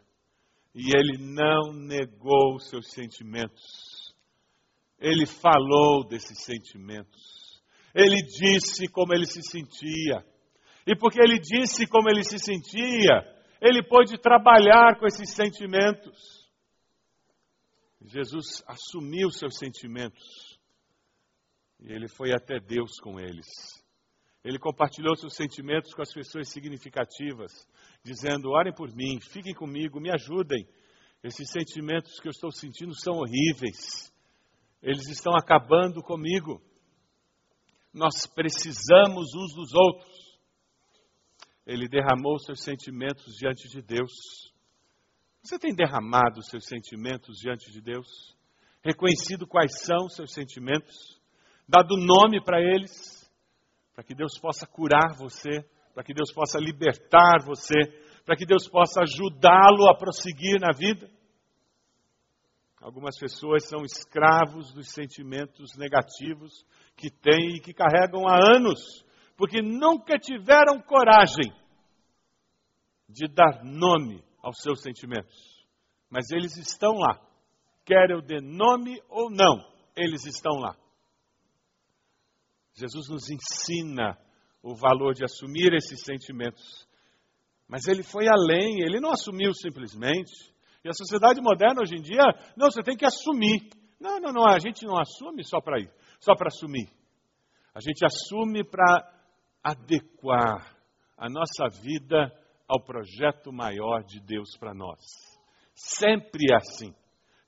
e 0.75 0.95
ele 0.95 1.19
não 1.19 1.73
negou 1.73 2.59
seus 2.61 2.91
sentimentos. 2.91 4.15
Ele 4.99 5.27
falou 5.27 6.07
desses 6.07 6.45
sentimentos. 6.45 7.63
Ele 7.95 8.23
disse 8.23 8.87
como 8.89 9.13
ele 9.13 9.27
se 9.27 9.43
sentia. 9.43 10.25
E 10.87 10.95
porque 10.95 11.21
ele 11.21 11.39
disse 11.39 11.87
como 11.87 12.09
ele 12.09 12.23
se 12.23 12.39
sentia, 12.39 13.41
ele 13.61 13.83
pôde 13.83 14.19
trabalhar 14.19 14.99
com 14.99 15.07
esses 15.07 15.35
sentimentos. 15.35 16.49
Jesus 18.03 18.63
assumiu 18.67 19.31
seus 19.31 19.59
sentimentos. 19.59 20.59
E 21.81 21.93
ele 21.93 22.09
foi 22.09 22.33
até 22.33 22.61
Deus 22.61 22.99
com 23.01 23.19
eles. 23.19 23.47
Ele 24.45 24.59
compartilhou 24.59 25.17
seus 25.17 25.35
sentimentos 25.35 25.93
com 25.93 26.03
as 26.03 26.13
pessoas 26.13 26.49
significativas 26.49 27.53
dizendo: 28.03 28.51
orem 28.51 28.73
por 28.75 28.95
mim, 28.95 29.21
fiquem 29.21 29.55
comigo, 29.55 30.01
me 30.01 30.11
ajudem. 30.11 30.67
Esses 31.23 31.51
sentimentos 31.51 32.19
que 32.19 32.29
eu 32.29 32.31
estou 32.31 32.51
sentindo 32.51 32.95
são 32.95 33.15
horríveis, 33.15 34.11
eles 34.83 35.07
estão 35.09 35.35
acabando 35.37 36.03
comigo. 36.03 36.63
Nós 37.93 38.27
precisamos 38.27 39.35
uns 39.35 39.55
dos 39.55 39.75
outros. 39.75 40.31
Ele 41.67 41.89
derramou 41.89 42.39
seus 42.39 42.63
sentimentos 42.63 43.35
diante 43.37 43.69
de 43.69 43.83
Deus. 43.83 44.11
Você 45.43 45.59
tem 45.59 45.75
derramado 45.75 46.43
seus 46.43 46.65
sentimentos 46.67 47.37
diante 47.39 47.71
de 47.71 47.81
Deus? 47.81 48.07
Reconhecido 48.83 49.47
quais 49.47 49.81
são 49.81 50.09
seus 50.09 50.33
sentimentos? 50.33 51.21
Dado 51.69 51.97
nome 51.97 52.43
para 52.43 52.61
eles? 52.61 53.31
Para 53.95 54.05
que 54.05 54.15
Deus 54.15 54.39
possa 54.41 54.67
curar 54.67 55.17
você 55.19 55.65
para 55.95 56.05
que 56.05 56.15
Deus 56.15 56.33
possa 56.33 56.59
libertar 56.59 57.45
você, 57.45 57.75
para 58.25 58.37
que 58.37 58.47
Deus 58.47 58.69
possa 58.69 59.03
ajudá-lo 59.03 59.89
a 59.89 59.97
prosseguir 59.97 60.61
na 60.61 60.73
vida. 60.73 61.11
Algumas 62.81 63.19
pessoas 63.19 63.69
são 63.69 63.85
escravos 63.85 64.73
dos 64.73 64.91
sentimentos 64.93 65.77
negativos 65.77 66.65
que 66.97 67.11
têm 67.11 67.57
e 67.57 67.61
que 67.61 67.75
carregam 67.75 68.27
há 68.27 68.39
anos, 68.55 69.05
porque 69.37 69.61
nunca 69.61 70.19
tiveram 70.19 70.81
coragem 70.81 71.53
de 73.09 73.27
dar 73.29 73.65
nome 73.65 74.25
aos 74.43 74.59
seus 74.63 74.81
sentimentos. 74.81 75.67
Mas 76.09 76.31
eles 76.31 76.57
estão 76.57 76.93
lá. 76.95 77.21
Quer 77.85 78.11
eu 78.11 78.23
dê 78.23 78.41
nome 78.41 79.01
ou 79.09 79.31
não, 79.31 79.59
eles 79.97 80.25
estão 80.25 80.59
lá. 80.59 80.77
Jesus 82.75 83.09
nos 83.11 83.29
ensina 83.29 84.17
o 84.63 84.75
valor 84.75 85.15
de 85.15 85.25
assumir 85.25 85.73
esses 85.75 86.03
sentimentos. 86.03 86.87
Mas 87.69 87.87
ele 87.87 88.03
foi 88.03 88.27
além, 88.29 88.83
ele 88.83 89.01
não 89.01 89.11
assumiu 89.11 89.53
simplesmente. 89.55 90.33
E 90.85 90.89
a 90.89 90.93
sociedade 90.93 91.41
moderna 91.41 91.83
hoje 91.83 91.95
em 91.95 92.03
dia, 92.03 92.23
não, 92.57 92.71
você 92.71 92.83
tem 92.83 92.97
que 92.97 93.07
assumir. 93.07 93.69
Não, 94.01 94.19
não, 94.19 94.33
não, 94.33 94.47
a 94.47 94.59
gente 94.59 94.85
não 94.85 94.99
assume 94.99 95.45
só 95.45 95.61
para 95.61 95.79
ir, 95.79 95.91
só 96.19 96.35
para 96.35 96.49
assumir. 96.49 96.89
A 97.75 97.81
gente 97.81 98.05
assume 98.05 98.65
para 98.65 99.09
adequar 99.63 100.77
a 101.17 101.29
nossa 101.29 101.69
vida 101.83 102.33
ao 102.67 102.83
projeto 102.83 103.53
maior 103.53 104.03
de 104.03 104.21
Deus 104.21 104.57
para 104.59 104.75
nós. 104.75 105.01
Sempre 105.75 106.53
é 106.53 106.57
assim. 106.57 106.95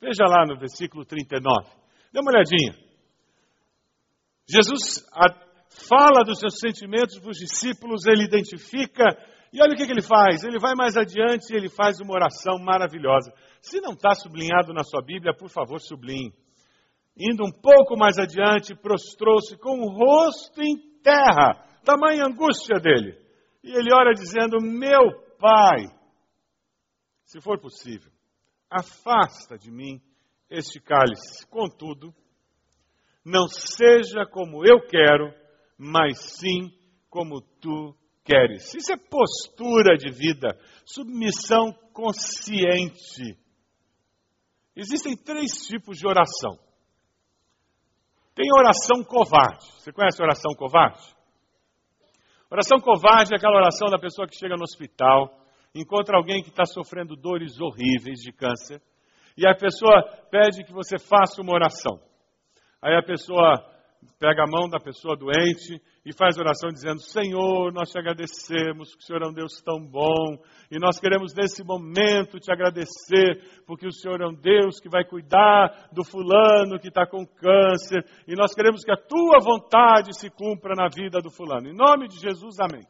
Veja 0.00 0.24
lá 0.26 0.46
no 0.46 0.58
versículo 0.58 1.04
39. 1.04 1.68
Dê 2.12 2.20
uma 2.20 2.30
olhadinha. 2.30 2.74
Jesus 4.48 5.04
fala 5.88 6.24
dos 6.24 6.38
seus 6.38 6.58
sentimentos 6.58 7.18
para 7.18 7.30
os 7.30 7.38
discípulos, 7.38 8.06
ele 8.06 8.24
identifica, 8.24 9.04
e 9.52 9.60
olha 9.60 9.74
o 9.74 9.76
que, 9.76 9.86
que 9.86 9.92
ele 9.92 10.02
faz. 10.02 10.44
Ele 10.44 10.58
vai 10.58 10.74
mais 10.74 10.96
adiante 10.96 11.52
e 11.52 11.56
ele 11.56 11.68
faz 11.68 12.00
uma 12.00 12.14
oração 12.14 12.58
maravilhosa. 12.58 13.32
Se 13.60 13.80
não 13.80 13.92
está 13.92 14.14
sublinhado 14.14 14.72
na 14.72 14.82
sua 14.82 15.02
Bíblia, 15.02 15.34
por 15.34 15.50
favor, 15.50 15.80
sublinhe. 15.80 16.32
Indo 17.16 17.44
um 17.44 17.52
pouco 17.52 17.96
mais 17.96 18.18
adiante, 18.18 18.74
prostrou-se 18.74 19.56
com 19.58 19.80
o 19.80 19.90
rosto 19.90 20.62
em 20.62 21.00
terra, 21.02 21.62
tamanha 21.84 22.24
angústia 22.24 22.80
dele. 22.80 23.18
E 23.62 23.70
ele 23.70 23.92
ora 23.92 24.12
dizendo: 24.12 24.58
Meu 24.60 25.12
Pai, 25.38 25.84
se 27.24 27.40
for 27.40 27.60
possível, 27.60 28.10
afasta 28.70 29.58
de 29.58 29.70
mim 29.70 30.00
este 30.50 30.80
cálice. 30.80 31.46
Contudo, 31.48 32.14
não 33.24 33.46
seja 33.46 34.26
como 34.26 34.66
eu 34.66 34.80
quero, 34.86 35.32
mas 35.82 36.38
sim 36.38 36.70
como 37.10 37.40
tu 37.60 37.92
queres. 38.24 38.72
Isso 38.72 38.92
é 38.92 38.96
postura 38.96 39.96
de 39.96 40.12
vida, 40.12 40.56
submissão 40.86 41.72
consciente. 41.92 43.36
Existem 44.76 45.16
três 45.16 45.66
tipos 45.66 45.98
de 45.98 46.06
oração. 46.06 46.56
Tem 48.32 48.46
oração 48.56 49.02
covarde. 49.02 49.66
Você 49.78 49.92
conhece 49.92 50.22
a 50.22 50.24
oração 50.24 50.54
covarde? 50.54 51.02
Oração 52.48 52.78
covarde 52.78 53.34
é 53.34 53.36
aquela 53.36 53.56
oração 53.56 53.88
da 53.90 53.98
pessoa 53.98 54.28
que 54.28 54.38
chega 54.38 54.56
no 54.56 54.62
hospital, 54.62 55.36
encontra 55.74 56.16
alguém 56.16 56.42
que 56.42 56.50
está 56.50 56.64
sofrendo 56.64 57.16
dores 57.16 57.58
horríveis 57.60 58.20
de 58.20 58.30
câncer, 58.30 58.80
e 59.36 59.46
a 59.48 59.54
pessoa 59.54 60.00
pede 60.30 60.62
que 60.62 60.72
você 60.72 60.96
faça 60.96 61.42
uma 61.42 61.54
oração. 61.54 61.98
Aí 62.80 62.94
a 62.94 63.02
pessoa 63.02 63.71
pega 64.18 64.44
a 64.44 64.46
mão 64.46 64.68
da 64.68 64.78
pessoa 64.78 65.16
doente 65.16 65.80
e 66.04 66.12
faz 66.12 66.38
oração 66.38 66.70
dizendo: 66.70 67.00
Senhor, 67.00 67.72
nós 67.72 67.90
te 67.90 67.98
agradecemos, 67.98 68.94
que 68.94 69.02
o 69.02 69.06
Senhor 69.06 69.22
é 69.22 69.28
um 69.28 69.32
Deus 69.32 69.60
tão 69.62 69.80
bom, 69.80 70.38
e 70.70 70.78
nós 70.78 70.98
queremos 70.98 71.32
nesse 71.34 71.64
momento 71.64 72.38
te 72.38 72.52
agradecer, 72.52 73.62
porque 73.66 73.86
o 73.86 73.92
Senhor 73.92 74.20
é 74.20 74.26
um 74.26 74.34
Deus 74.34 74.80
que 74.80 74.88
vai 74.88 75.04
cuidar 75.04 75.88
do 75.92 76.04
fulano 76.04 76.78
que 76.80 76.88
está 76.88 77.06
com 77.06 77.26
câncer, 77.26 78.04
e 78.26 78.34
nós 78.34 78.54
queremos 78.54 78.84
que 78.84 78.92
a 78.92 78.96
tua 78.96 79.38
vontade 79.40 80.16
se 80.18 80.30
cumpra 80.30 80.74
na 80.76 80.88
vida 80.88 81.20
do 81.20 81.30
fulano. 81.30 81.68
Em 81.68 81.74
nome 81.74 82.08
de 82.08 82.18
Jesus, 82.18 82.56
amém. 82.60 82.86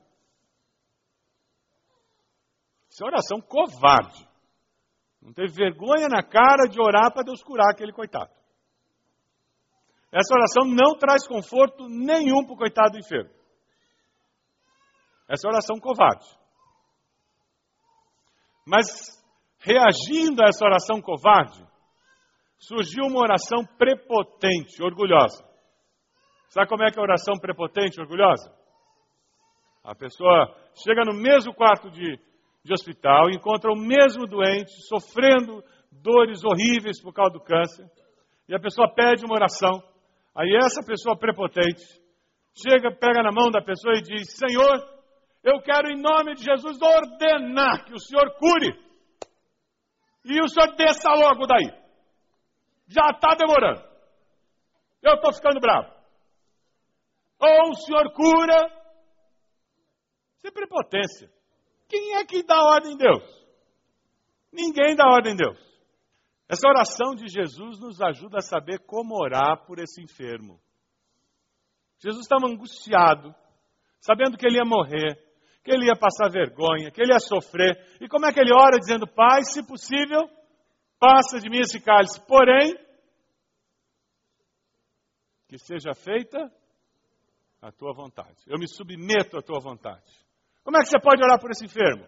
Isso 2.91 3.03
é 3.03 3.07
oração 3.07 3.41
covarde. 3.41 4.27
Não 5.23 5.33
teve 5.33 5.53
vergonha 5.55 6.09
na 6.09 6.23
cara 6.23 6.69
de 6.69 6.81
orar 6.81 7.13
para 7.13 7.23
Deus 7.23 7.43
curar 7.43 7.71
aquele 7.71 7.93
coitado. 7.93 8.31
Essa 10.13 10.35
oração 10.35 10.67
não 10.67 10.99
traz 10.99 11.27
conforto 11.27 11.89
nenhum 11.89 12.45
para 12.45 12.55
o 12.55 12.59
coitado 12.59 12.99
enfermo. 12.99 13.31
Essa 15.27 15.49
oração 15.49 15.81
covarde. 15.81 16.27
Mas, 18.67 18.85
reagindo 19.59 20.43
a 20.43 20.49
essa 20.49 20.65
oração 20.65 21.01
covarde, 21.01 21.67
surgiu 22.59 23.07
uma 23.07 23.21
oração 23.21 23.65
prepotente, 23.79 24.83
orgulhosa. 24.83 25.43
Sabe 26.49 26.69
como 26.69 26.85
é 26.85 26.91
que 26.91 26.99
é 26.99 27.01
a 27.01 27.05
oração 27.05 27.39
prepotente, 27.41 27.99
orgulhosa? 27.99 28.55
A 29.83 29.95
pessoa 29.95 30.55
chega 30.85 31.05
no 31.05 31.15
mesmo 31.15 31.55
quarto 31.55 31.91
de, 31.91 32.21
de 32.63 32.73
hospital, 32.73 33.31
encontra 33.31 33.73
o 33.73 33.77
mesmo 33.77 34.27
doente, 34.27 34.71
sofrendo 34.87 35.65
dores 35.91 36.45
horríveis 36.45 37.01
por 37.01 37.15
causa 37.15 37.33
do 37.33 37.41
câncer, 37.41 37.91
e 38.47 38.55
a 38.55 38.61
pessoa 38.61 38.93
pede 38.95 39.25
uma 39.25 39.35
oração. 39.35 39.83
Aí 40.35 40.57
essa 40.57 40.83
pessoa 40.83 41.17
prepotente 41.17 41.83
chega, 42.55 42.95
pega 42.95 43.23
na 43.23 43.33
mão 43.33 43.51
da 43.51 43.63
pessoa 43.63 43.95
e 43.97 44.03
diz: 44.03 44.35
Senhor, 44.35 44.79
eu 45.43 45.61
quero 45.61 45.91
em 45.91 46.01
nome 46.01 46.35
de 46.35 46.45
Jesus 46.45 46.79
ordenar 46.81 47.85
que 47.85 47.93
o 47.93 48.01
Senhor 48.01 48.31
cure. 48.39 48.73
E 50.25 50.41
o 50.41 50.49
Senhor 50.49 50.75
desça 50.77 51.11
logo 51.13 51.47
daí. 51.47 51.69
Já 52.87 53.11
está 53.11 53.35
demorando. 53.35 53.83
Eu 55.03 55.15
estou 55.15 55.33
ficando 55.33 55.61
bravo. 55.61 55.93
Ou 57.41 57.71
o 57.71 57.75
Senhor 57.75 58.13
cura. 58.13 58.57
Isso 60.37 60.47
é 60.47 60.51
prepotência. 60.51 61.31
Quem 61.89 62.17
é 62.17 62.25
que 62.25 62.43
dá 62.45 62.63
ordem 62.63 62.93
em 62.93 62.97
Deus? 62.97 63.25
Ninguém 64.53 64.95
dá 64.95 65.07
ordem 65.09 65.33
em 65.33 65.37
Deus. 65.37 65.72
Essa 66.53 66.69
oração 66.69 67.15
de 67.15 67.29
Jesus 67.29 67.81
nos 67.81 67.99
ajuda 68.03 68.37
a 68.37 68.43
saber 68.43 68.81
como 68.81 69.15
orar 69.15 69.65
por 69.65 69.79
esse 69.79 70.03
enfermo. 70.03 70.61
Jesus 71.99 72.27
estava 72.27 72.47
angustiado, 72.47 73.35
sabendo 73.99 74.37
que 74.37 74.47
ele 74.47 74.59
ia 74.59 74.65
morrer, 74.65 75.17
que 75.65 75.71
ele 75.71 75.87
ia 75.87 75.99
passar 75.99 76.31
vergonha, 76.31 76.91
que 76.91 77.01
ele 77.01 77.11
ia 77.11 77.21
sofrer. 77.21 77.97
E 78.03 78.07
como 78.07 78.27
é 78.27 78.33
que 78.35 78.39
ele 78.39 78.53
ora 78.53 78.79
dizendo: 78.79 79.07
Pai, 79.07 79.43
se 79.45 79.67
possível, 79.67 80.29
passa 80.99 81.41
de 81.41 81.49
mim 81.49 81.61
esse 81.61 81.81
cálice. 81.81 82.21
Porém, 82.27 82.77
que 85.49 85.57
seja 85.57 85.95
feita 85.95 86.53
a 87.63 87.73
tua 87.73 87.95
vontade. 87.95 88.43
Eu 88.47 88.59
me 88.59 88.69
submeto 88.69 89.39
à 89.39 89.41
tua 89.41 89.59
vontade. 89.59 90.13
Como 90.63 90.77
é 90.77 90.81
que 90.81 90.91
você 90.91 91.01
pode 91.01 91.25
orar 91.25 91.41
por 91.41 91.51
esse 91.51 91.65
enfermo? 91.65 92.07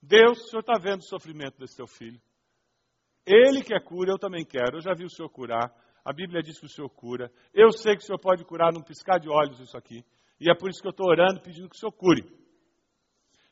Deus, 0.00 0.38
o 0.38 0.50
Senhor 0.50 0.60
está 0.60 0.78
vendo 0.80 1.00
o 1.00 1.08
sofrimento 1.08 1.58
desse 1.58 1.76
teu 1.76 1.88
filho. 1.88 2.20
Ele 3.26 3.62
que 3.62 3.74
é 3.74 3.80
cura, 3.80 4.12
eu 4.12 4.18
também 4.18 4.44
quero. 4.44 4.76
Eu 4.76 4.80
já 4.80 4.94
vi 4.94 5.04
o 5.04 5.10
Senhor 5.10 5.28
curar. 5.28 5.72
A 6.04 6.12
Bíblia 6.12 6.42
diz 6.42 6.58
que 6.58 6.66
o 6.66 6.68
Senhor 6.68 6.88
cura. 6.90 7.30
Eu 7.54 7.70
sei 7.70 7.94
que 7.94 8.02
o 8.02 8.06
Senhor 8.06 8.18
pode 8.18 8.44
curar 8.44 8.72
num 8.72 8.82
piscar 8.82 9.18
de 9.18 9.28
olhos 9.28 9.60
isso 9.60 9.76
aqui. 9.76 10.04
E 10.40 10.50
é 10.50 10.54
por 10.54 10.68
isso 10.68 10.80
que 10.80 10.88
eu 10.88 10.90
estou 10.90 11.08
orando, 11.08 11.40
pedindo 11.40 11.68
que 11.68 11.76
o 11.76 11.78
Senhor 11.78 11.92
cure. 11.92 12.24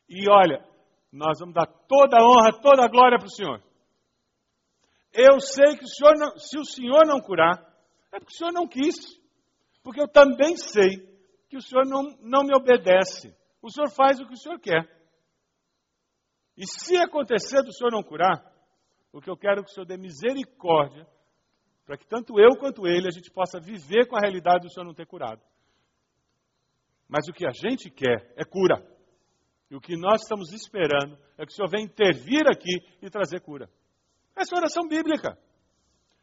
E 0.09 0.29
olha, 0.29 0.61
nós 1.11 1.39
vamos 1.39 1.55
dar 1.55 1.65
toda 1.65 2.17
a 2.17 2.25
honra, 2.25 2.51
toda 2.61 2.83
a 2.83 2.89
glória 2.89 3.17
para 3.17 3.27
o 3.27 3.31
Senhor. 3.31 3.63
Eu 5.13 5.39
sei 5.39 5.77
que 5.77 5.85
o 5.85 5.87
Senhor 5.87 6.17
não, 6.17 6.37
se 6.37 6.57
o 6.57 6.65
Senhor 6.65 7.05
não 7.05 7.21
curar, 7.21 7.59
é 8.11 8.19
porque 8.19 8.33
o 8.33 8.37
Senhor 8.37 8.51
não 8.51 8.67
quis. 8.67 9.19
Porque 9.83 10.01
eu 10.01 10.07
também 10.07 10.57
sei 10.57 11.09
que 11.49 11.57
o 11.57 11.61
Senhor 11.61 11.85
não, 11.85 12.03
não 12.21 12.43
me 12.43 12.55
obedece. 12.55 13.33
O 13.61 13.69
Senhor 13.69 13.89
faz 13.89 14.19
o 14.19 14.25
que 14.25 14.33
o 14.33 14.37
Senhor 14.37 14.59
quer. 14.59 14.89
E 16.57 16.65
se 16.65 16.97
acontecer 16.97 17.61
do 17.63 17.73
Senhor 17.73 17.91
não 17.91 18.03
curar, 18.03 18.50
o 19.11 19.21
que 19.21 19.29
eu 19.29 19.37
quero 19.37 19.59
é 19.59 19.63
que 19.63 19.69
o 19.69 19.73
Senhor 19.73 19.85
dê 19.85 19.97
misericórdia 19.97 21.05
para 21.85 21.97
que 21.97 22.07
tanto 22.07 22.39
eu 22.39 22.55
quanto 22.57 22.87
ele 22.87 23.07
a 23.07 23.11
gente 23.11 23.29
possa 23.29 23.59
viver 23.59 24.07
com 24.07 24.15
a 24.15 24.21
realidade 24.21 24.65
do 24.65 24.71
Senhor 24.71 24.85
não 24.85 24.93
ter 24.93 25.05
curado. 25.05 25.41
Mas 27.07 27.27
o 27.27 27.33
que 27.33 27.45
a 27.45 27.51
gente 27.51 27.89
quer 27.89 28.33
é 28.37 28.45
cura. 28.45 28.81
E 29.69 29.75
o 29.75 29.81
que 29.81 29.97
nós 29.97 30.21
estamos 30.21 30.53
esperando 30.53 31.17
é 31.37 31.45
que 31.45 31.51
o 31.51 31.55
Senhor 31.55 31.69
venha 31.69 31.83
intervir 31.83 32.43
aqui 32.47 32.77
e 33.01 33.09
trazer 33.09 33.41
cura. 33.41 33.69
Essa 34.35 34.55
é 34.55 34.57
oração 34.57 34.87
bíblica. 34.87 35.37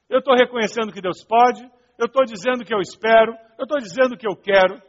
Eu 0.09 0.21
estou 0.21 0.35
reconhecendo 0.35 0.93
que 0.93 1.03
Deus 1.03 1.23
pode, 1.25 1.63
eu 1.99 2.07
estou 2.07 2.25
dizendo 2.25 2.65
que 2.65 2.75
eu 2.75 2.81
espero, 2.81 3.33
eu 3.59 3.65
estou 3.65 3.79
dizendo 3.79 4.17
que 4.17 4.27
eu 4.27 4.35
quero, 4.35 4.81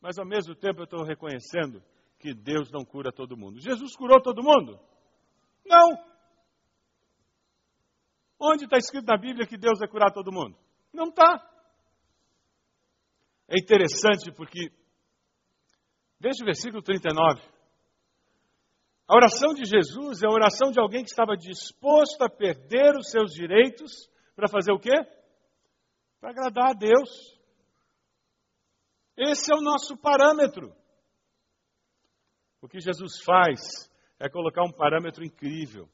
mas 0.00 0.18
ao 0.18 0.26
mesmo 0.26 0.54
tempo 0.54 0.80
eu 0.80 0.84
estou 0.84 1.04
reconhecendo 1.04 1.80
que 2.18 2.34
Deus 2.34 2.70
não 2.72 2.84
cura 2.84 3.12
todo 3.12 3.36
mundo. 3.36 3.60
Jesus 3.60 3.94
curou 3.94 4.20
todo 4.20 4.42
mundo? 4.42 4.80
Não. 5.64 6.09
Onde 8.40 8.64
está 8.64 8.78
escrito 8.78 9.04
na 9.04 9.18
Bíblia 9.18 9.46
que 9.46 9.58
Deus 9.58 9.78
vai 9.78 9.86
curar 9.86 10.12
todo 10.12 10.32
mundo? 10.32 10.56
Não 10.92 11.08
está. 11.08 11.46
É 13.46 13.60
interessante 13.60 14.32
porque, 14.32 14.72
veja 16.18 16.42
o 16.42 16.46
versículo 16.46 16.82
39. 16.82 17.42
A 19.06 19.14
oração 19.14 19.52
de 19.52 19.64
Jesus 19.64 20.22
é 20.22 20.26
a 20.26 20.32
oração 20.32 20.70
de 20.70 20.80
alguém 20.80 21.02
que 21.02 21.10
estava 21.10 21.36
disposto 21.36 22.22
a 22.22 22.30
perder 22.30 22.96
os 22.96 23.10
seus 23.10 23.32
direitos 23.32 24.08
para 24.34 24.48
fazer 24.48 24.72
o 24.72 24.78
quê? 24.78 24.94
Para 26.20 26.30
agradar 26.30 26.70
a 26.70 26.74
Deus. 26.74 27.10
Esse 29.16 29.52
é 29.52 29.56
o 29.56 29.60
nosso 29.60 29.98
parâmetro. 29.98 30.74
O 32.62 32.68
que 32.68 32.80
Jesus 32.80 33.22
faz 33.22 33.90
é 34.18 34.30
colocar 34.30 34.62
um 34.62 34.72
parâmetro 34.72 35.24
incrível. 35.24 35.88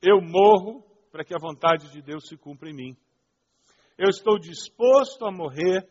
Eu 0.00 0.20
morro 0.22 0.89
para 1.10 1.24
que 1.24 1.34
a 1.34 1.40
vontade 1.40 1.90
de 1.90 2.00
Deus 2.00 2.28
se 2.28 2.36
cumpra 2.36 2.70
em 2.70 2.74
mim. 2.74 2.96
Eu 3.98 4.08
estou 4.08 4.38
disposto 4.38 5.26
a 5.26 5.32
morrer 5.32 5.86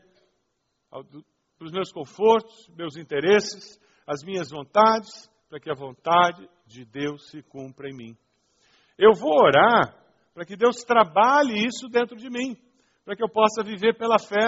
para 0.90 1.66
os 1.66 1.72
meus 1.72 1.92
confortos, 1.92 2.68
meus 2.70 2.96
interesses, 2.96 3.80
as 4.08 4.24
minhas 4.24 4.50
vontades, 4.50 5.30
para 5.50 5.60
que 5.60 5.70
a 5.70 5.76
vontade 5.76 6.50
de 6.66 6.86
Deus 6.86 7.30
se 7.30 7.44
cumpra 7.44 7.90
em 7.90 7.96
mim. 7.96 8.18
Eu 8.98 9.14
vou 9.14 9.34
orar 9.44 9.96
para 10.34 10.46
que 10.46 10.56
Deus 10.56 10.78
trabalhe 10.84 11.66
isso 11.66 11.88
dentro 11.90 12.16
de 12.16 12.30
mim, 12.30 12.56
para 13.04 13.16
que 13.16 13.24
eu 13.24 13.30
possa 13.30 13.64
viver 13.64 13.98
pela 13.98 14.18
fé, 14.18 14.48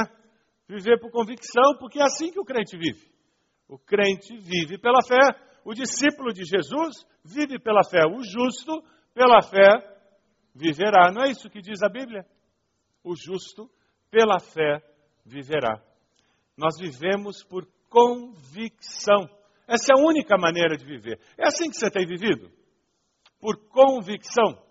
viver 0.67 0.99
por 0.99 1.11
convicção, 1.11 1.77
porque 1.79 1.99
é 1.99 2.03
assim 2.03 2.31
que 2.31 2.39
o 2.39 2.45
crente 2.45 2.77
vive. 2.77 3.11
O 3.67 3.77
crente 3.77 4.35
vive 4.37 4.77
pela 4.77 5.01
fé, 5.03 5.39
o 5.63 5.73
discípulo 5.73 6.33
de 6.33 6.43
Jesus 6.43 7.05
vive 7.23 7.59
pela 7.59 7.83
fé, 7.83 8.05
o 8.05 8.23
justo 8.23 8.83
pela 9.13 9.41
fé 9.41 9.91
viverá. 10.53 11.11
Não 11.11 11.23
é 11.23 11.31
isso 11.31 11.49
que 11.49 11.61
diz 11.61 11.81
a 11.81 11.89
Bíblia? 11.89 12.25
O 13.03 13.15
justo, 13.15 13.69
pela 14.09 14.39
fé, 14.39 14.81
viverá. 15.25 15.81
Nós 16.57 16.77
vivemos 16.79 17.43
por 17.43 17.67
convicção. 17.89 19.29
Essa 19.67 19.93
é 19.93 19.99
a 19.99 20.03
única 20.03 20.37
maneira 20.37 20.77
de 20.77 20.85
viver. 20.85 21.19
É 21.37 21.47
assim 21.47 21.69
que 21.69 21.77
você 21.77 21.89
tem 21.89 22.05
vivido? 22.05 22.51
Por 23.39 23.57
convicção. 23.69 24.61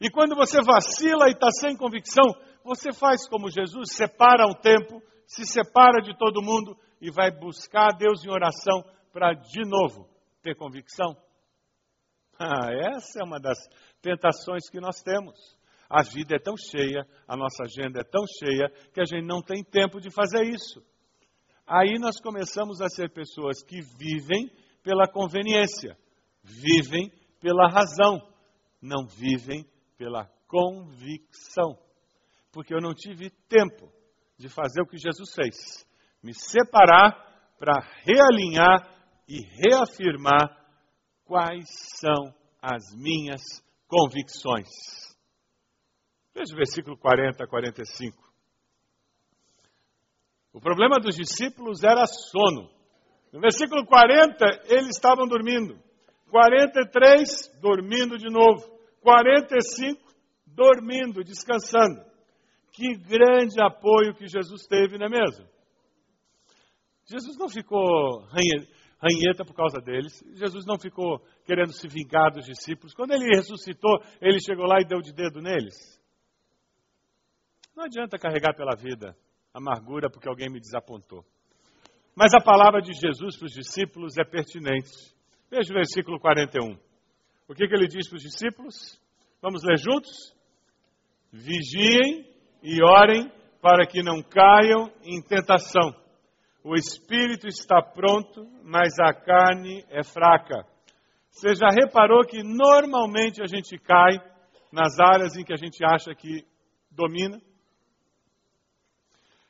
E 0.00 0.10
quando 0.10 0.34
você 0.34 0.58
vacila 0.62 1.28
e 1.28 1.32
está 1.32 1.50
sem 1.50 1.76
convicção, 1.76 2.24
você 2.64 2.92
faz 2.92 3.28
como 3.28 3.50
Jesus, 3.50 3.94
separa 3.94 4.46
um 4.46 4.54
tempo, 4.54 5.02
se 5.26 5.44
separa 5.44 6.00
de 6.02 6.16
todo 6.16 6.42
mundo 6.42 6.76
e 7.00 7.10
vai 7.10 7.30
buscar 7.30 7.96
Deus 7.96 8.24
em 8.24 8.30
oração 8.30 8.84
para 9.12 9.32
de 9.34 9.62
novo 9.64 10.08
ter 10.42 10.54
convicção. 10.56 11.16
Ah, 12.38 12.70
essa 12.94 13.20
é 13.20 13.24
uma 13.24 13.38
das 13.38 13.58
tentações 14.00 14.68
que 14.70 14.80
nós 14.80 15.00
temos. 15.02 15.34
A 15.88 16.02
vida 16.02 16.36
é 16.36 16.38
tão 16.38 16.54
cheia, 16.56 17.06
a 17.26 17.36
nossa 17.36 17.64
agenda 17.64 18.00
é 18.00 18.04
tão 18.04 18.24
cheia, 18.38 18.70
que 18.92 19.00
a 19.00 19.04
gente 19.04 19.26
não 19.26 19.42
tem 19.42 19.62
tempo 19.64 20.00
de 20.00 20.10
fazer 20.10 20.44
isso. 20.44 20.82
Aí 21.66 21.98
nós 21.98 22.20
começamos 22.20 22.80
a 22.80 22.88
ser 22.88 23.10
pessoas 23.10 23.62
que 23.62 23.80
vivem 23.80 24.50
pela 24.82 25.06
conveniência, 25.08 25.96
vivem 26.42 27.10
pela 27.40 27.68
razão, 27.68 28.20
não 28.80 29.06
vivem 29.06 29.64
pela 29.96 30.26
convicção. 30.46 31.78
porque 32.52 32.74
eu 32.74 32.80
não 32.80 32.92
tive 32.92 33.30
tempo 33.48 33.92
de 34.36 34.48
fazer 34.48 34.82
o 34.82 34.86
que 34.86 34.98
Jesus 34.98 35.32
fez 35.32 35.86
me 36.22 36.34
separar 36.34 37.12
para 37.58 37.80
realinhar 38.04 38.88
e 39.28 39.40
reafirmar 39.42 40.56
quais 41.24 41.68
são 41.98 42.34
as 42.60 42.94
minhas 42.94 43.40
convicções. 43.90 44.68
Veja 46.32 46.54
o 46.54 46.56
versículo 46.56 46.96
40 46.96 47.42
a 47.42 47.48
45. 47.48 48.16
O 50.52 50.60
problema 50.60 50.96
dos 51.00 51.16
discípulos 51.16 51.82
era 51.82 52.06
sono. 52.06 52.70
No 53.32 53.40
versículo 53.40 53.84
40, 53.84 54.44
eles 54.68 54.90
estavam 54.96 55.26
dormindo. 55.26 55.76
43, 56.30 57.58
dormindo 57.60 58.16
de 58.16 58.30
novo. 58.30 58.62
45, 59.00 60.00
dormindo, 60.46 61.24
descansando. 61.24 62.04
Que 62.72 62.94
grande 62.96 63.60
apoio 63.60 64.14
que 64.14 64.28
Jesus 64.28 64.66
teve, 64.66 64.98
não 64.98 65.06
é 65.06 65.10
mesmo? 65.10 65.46
Jesus 67.06 67.36
não 67.36 67.48
ficou 67.48 68.24
ranheta 69.00 69.44
por 69.44 69.54
causa 69.54 69.80
deles. 69.80 70.22
Jesus 70.34 70.66
não 70.66 70.78
ficou 70.78 71.18
querendo 71.44 71.72
se 71.72 71.88
vingar 71.88 72.32
dos 72.32 72.44
discípulos. 72.44 72.94
Quando 72.94 73.12
ele 73.12 73.24
ressuscitou, 73.34 73.98
ele 74.20 74.38
chegou 74.40 74.66
lá 74.66 74.80
e 74.80 74.84
deu 74.84 75.00
de 75.00 75.12
dedo 75.12 75.40
neles. 75.40 75.74
Não 77.74 77.84
adianta 77.84 78.18
carregar 78.18 78.54
pela 78.54 78.76
vida 78.76 79.16
amargura 79.54 80.10
porque 80.10 80.28
alguém 80.28 80.50
me 80.50 80.60
desapontou. 80.60 81.24
Mas 82.14 82.34
a 82.34 82.40
palavra 82.40 82.82
de 82.82 82.92
Jesus 82.92 83.38
para 83.38 83.46
os 83.46 83.52
discípulos 83.52 84.18
é 84.18 84.24
pertinente. 84.24 84.90
Veja 85.50 85.72
o 85.72 85.76
versículo 85.76 86.20
41. 86.20 86.78
O 87.48 87.54
que, 87.54 87.66
que 87.66 87.74
ele 87.74 87.88
diz 87.88 88.08
para 88.08 88.16
os 88.16 88.22
discípulos? 88.22 89.00
Vamos 89.40 89.62
ler 89.64 89.78
juntos? 89.78 90.34
Vigiem 91.32 92.28
e 92.62 92.82
orem 92.84 93.32
para 93.60 93.86
que 93.86 94.02
não 94.02 94.22
caiam 94.22 94.92
em 95.02 95.22
tentação. 95.22 95.94
O 96.62 96.74
espírito 96.74 97.46
está 97.46 97.80
pronto, 97.82 98.46
mas 98.62 98.98
a 98.98 99.14
carne 99.14 99.84
é 99.88 100.04
fraca. 100.04 100.66
Você 101.30 101.54
já 101.54 101.68
reparou 101.68 102.24
que 102.26 102.42
normalmente 102.42 103.42
a 103.42 103.46
gente 103.46 103.78
cai 103.78 104.18
nas 104.70 104.98
áreas 104.98 105.36
em 105.36 105.44
que 105.44 105.52
a 105.52 105.56
gente 105.56 105.82
acha 105.84 106.14
que 106.14 106.46
domina? 106.90 107.40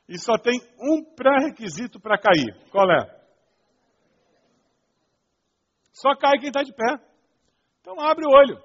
E 0.07 0.17
só 0.17 0.37
tem 0.37 0.59
um 0.79 1.03
pré-requisito 1.15 1.99
para 1.99 2.17
cair. 2.17 2.55
Qual 2.71 2.89
é? 2.89 3.21
Só 5.91 6.15
cai 6.15 6.39
quem 6.39 6.47
está 6.47 6.63
de 6.63 6.73
pé. 6.73 6.97
Então 7.81 7.99
abre 7.99 8.25
o 8.25 8.31
olho. 8.31 8.61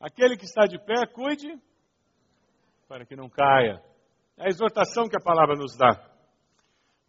Aquele 0.00 0.36
que 0.36 0.44
está 0.44 0.66
de 0.66 0.78
pé, 0.78 1.06
cuide 1.06 1.48
para 2.88 3.06
que 3.06 3.14
não 3.14 3.28
caia. 3.28 3.80
É 4.36 4.46
a 4.46 4.48
exortação 4.48 5.08
que 5.08 5.16
a 5.16 5.22
palavra 5.22 5.54
nos 5.54 5.76
dá. 5.76 6.09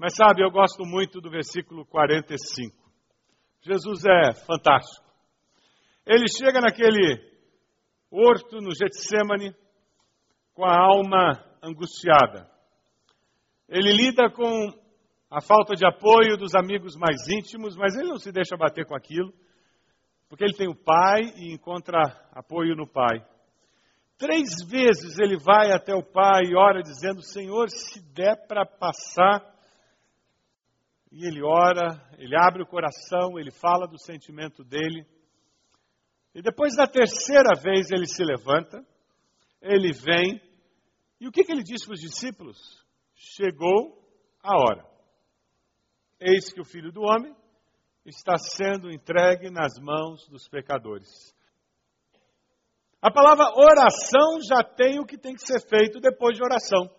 Mas 0.01 0.15
sabe, 0.15 0.41
eu 0.43 0.49
gosto 0.49 0.83
muito 0.83 1.21
do 1.21 1.29
versículo 1.29 1.85
45. 1.85 2.75
Jesus 3.61 4.03
é 4.03 4.33
fantástico. 4.33 5.05
Ele 6.07 6.25
chega 6.27 6.59
naquele 6.59 7.21
horto 8.09 8.57
no 8.61 8.71
Getsemane 8.73 9.55
com 10.55 10.65
a 10.65 10.75
alma 10.75 11.45
angustiada. 11.61 12.49
Ele 13.69 13.91
lida 13.91 14.27
com 14.31 14.73
a 15.29 15.39
falta 15.39 15.75
de 15.75 15.85
apoio 15.85 16.35
dos 16.35 16.55
amigos 16.55 16.95
mais 16.95 17.27
íntimos, 17.29 17.75
mas 17.77 17.95
ele 17.95 18.09
não 18.09 18.17
se 18.17 18.31
deixa 18.31 18.57
bater 18.57 18.87
com 18.87 18.95
aquilo, 18.95 19.31
porque 20.27 20.43
ele 20.43 20.57
tem 20.57 20.67
o 20.67 20.73
pai 20.73 21.21
e 21.37 21.53
encontra 21.53 22.01
apoio 22.31 22.75
no 22.75 22.87
pai. 22.87 23.23
Três 24.17 24.67
vezes 24.67 25.19
ele 25.19 25.37
vai 25.37 25.71
até 25.71 25.93
o 25.93 26.01
pai 26.01 26.45
e 26.47 26.55
ora 26.55 26.81
dizendo: 26.81 27.21
Senhor, 27.21 27.69
se 27.69 28.01
der 28.15 28.47
para 28.47 28.65
passar. 28.65 29.50
E 31.11 31.25
ele 31.25 31.43
ora, 31.43 32.01
ele 32.17 32.35
abre 32.37 32.63
o 32.63 32.67
coração, 32.67 33.37
ele 33.37 33.51
fala 33.51 33.87
do 33.87 33.99
sentimento 33.99 34.63
dele. 34.63 35.05
E 36.33 36.41
depois 36.41 36.75
da 36.75 36.87
terceira 36.87 37.53
vez 37.61 37.91
ele 37.91 38.07
se 38.07 38.23
levanta, 38.23 38.85
ele 39.61 39.91
vem. 39.91 40.41
E 41.19 41.27
o 41.27 41.31
que, 41.31 41.43
que 41.43 41.51
ele 41.51 41.63
diz 41.63 41.85
para 41.85 41.93
os 41.93 41.99
discípulos? 41.99 42.81
chegou 43.21 44.01
a 44.43 44.55
hora. 44.57 44.85
Eis 46.19 46.51
que 46.51 46.61
o 46.61 46.65
filho 46.65 46.91
do 46.91 47.01
homem 47.01 47.35
está 48.05 48.37
sendo 48.37 48.91
entregue 48.91 49.49
nas 49.51 49.73
mãos 49.79 50.27
dos 50.27 50.47
pecadores. 50.47 51.09
A 53.01 53.11
palavra 53.11 53.51
oração 53.55 54.39
já 54.47 54.63
tem 54.63 54.99
o 54.99 55.05
que 55.05 55.17
tem 55.17 55.33
que 55.33 55.45
ser 55.45 55.59
feito 55.67 55.99
depois 55.99 56.35
de 56.35 56.43
oração. 56.43 56.89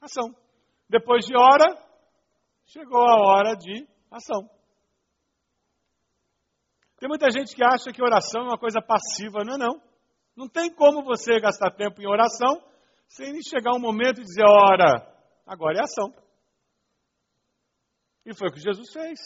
Ação. 0.00 0.34
Depois 0.88 1.24
de 1.24 1.36
hora, 1.36 1.66
chegou 2.66 3.02
a 3.02 3.16
hora 3.20 3.54
de 3.54 3.86
ação. 4.10 4.48
Tem 6.98 7.08
muita 7.08 7.30
gente 7.30 7.54
que 7.54 7.64
acha 7.64 7.92
que 7.92 8.02
oração 8.02 8.42
é 8.42 8.48
uma 8.48 8.58
coisa 8.58 8.80
passiva. 8.80 9.44
Não 9.44 9.54
é 9.54 9.58
não. 9.58 9.82
Não 10.36 10.48
tem 10.48 10.72
como 10.72 11.04
você 11.04 11.38
gastar 11.40 11.70
tempo 11.72 12.00
em 12.00 12.08
oração 12.08 12.62
sem 13.06 13.40
chegar 13.42 13.74
um 13.74 13.80
momento 13.80 14.20
e 14.20 14.24
dizer, 14.24 14.44
ora, 14.46 15.14
Agora 15.46 15.78
é 15.78 15.82
ação. 15.82 16.12
E 18.24 18.34
foi 18.34 18.48
o 18.48 18.52
que 18.52 18.60
Jesus 18.60 18.90
fez. 18.92 19.20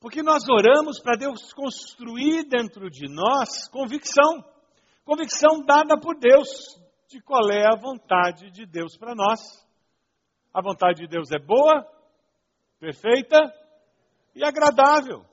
Porque 0.00 0.22
nós 0.22 0.42
oramos 0.48 1.00
para 1.00 1.16
Deus 1.16 1.52
construir 1.52 2.44
dentro 2.48 2.90
de 2.90 3.08
nós 3.08 3.68
convicção. 3.68 4.44
Convicção 5.04 5.64
dada 5.64 5.98
por 5.98 6.18
Deus 6.18 6.48
de 7.08 7.20
qual 7.22 7.50
é 7.50 7.66
a 7.66 7.78
vontade 7.78 8.50
de 8.50 8.66
Deus 8.66 8.96
para 8.96 9.14
nós. 9.14 9.40
A 10.54 10.62
vontade 10.62 11.00
de 11.00 11.08
Deus 11.08 11.32
é 11.32 11.38
boa, 11.38 11.84
perfeita 12.78 13.36
e 14.36 14.44
agradável. 14.44 15.26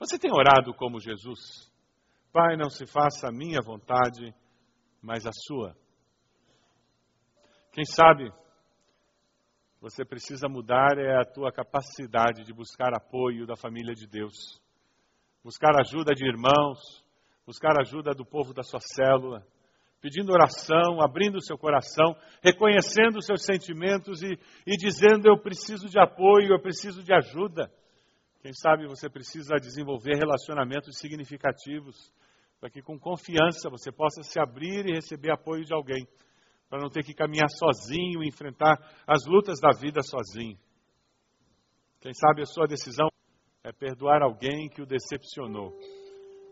Você 0.00 0.18
tem 0.18 0.32
orado 0.32 0.74
como 0.74 0.98
Jesus? 0.98 1.72
Pai, 2.32 2.56
não 2.56 2.68
se 2.68 2.86
faça 2.86 3.28
a 3.28 3.32
minha 3.32 3.60
vontade, 3.64 4.34
mas 5.00 5.24
a 5.26 5.30
sua. 5.32 5.76
Quem 7.72 7.84
sabe 7.84 8.32
você 9.80 10.04
precisa 10.04 10.48
mudar 10.48 10.98
é 10.98 11.20
a 11.20 11.24
tua 11.24 11.52
capacidade 11.52 12.44
de 12.44 12.52
buscar 12.52 12.92
apoio 12.92 13.46
da 13.46 13.54
família 13.54 13.94
de 13.94 14.08
Deus, 14.08 14.34
buscar 15.44 15.78
ajuda 15.78 16.12
de 16.14 16.26
irmãos, 16.26 16.80
buscar 17.46 17.80
ajuda 17.80 18.12
do 18.12 18.26
povo 18.26 18.52
da 18.52 18.64
sua 18.64 18.80
célula, 18.80 19.46
pedindo 20.00 20.32
oração, 20.32 21.02
abrindo 21.02 21.36
o 21.36 21.42
seu 21.42 21.58
coração, 21.58 22.16
reconhecendo 22.42 23.18
os 23.18 23.26
seus 23.26 23.44
sentimentos 23.44 24.22
e, 24.22 24.38
e 24.66 24.76
dizendo: 24.76 25.28
Eu 25.28 25.38
preciso 25.38 25.88
de 25.88 25.98
apoio, 25.98 26.52
eu 26.52 26.60
preciso 26.60 27.02
de 27.02 27.12
ajuda. 27.12 27.70
Quem 28.40 28.52
sabe 28.52 28.86
você 28.86 29.10
precisa 29.10 29.56
desenvolver 29.56 30.14
relacionamentos 30.14 30.98
significativos 30.98 32.12
para 32.60 32.70
que 32.70 32.82
com 32.82 32.98
confiança 32.98 33.70
você 33.70 33.90
possa 33.90 34.22
se 34.22 34.40
abrir 34.40 34.86
e 34.86 34.94
receber 34.94 35.32
apoio 35.32 35.64
de 35.64 35.74
alguém 35.74 36.06
para 36.68 36.80
não 36.80 36.90
ter 36.90 37.02
que 37.02 37.14
caminhar 37.14 37.48
sozinho 37.48 38.22
e 38.22 38.28
enfrentar 38.28 38.76
as 39.06 39.24
lutas 39.26 39.58
da 39.60 39.70
vida 39.70 40.02
sozinho. 40.02 40.58
Quem 42.00 42.12
sabe 42.14 42.42
a 42.42 42.46
sua 42.46 42.66
decisão 42.66 43.08
é 43.64 43.72
perdoar 43.72 44.22
alguém 44.22 44.68
que 44.68 44.82
o 44.82 44.86
decepcionou, 44.86 45.72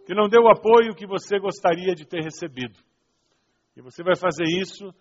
que 0.07 0.15
não 0.15 0.29
deu 0.29 0.43
o 0.43 0.51
apoio 0.51 0.95
que 0.95 1.07
você 1.07 1.39
gostaria 1.39 1.95
de 1.95 2.07
ter 2.07 2.23
recebido. 2.23 2.79
E 3.77 3.83
você 3.83 4.03
vai 4.03 4.17
fazer 4.17 4.45
isso 4.45 4.93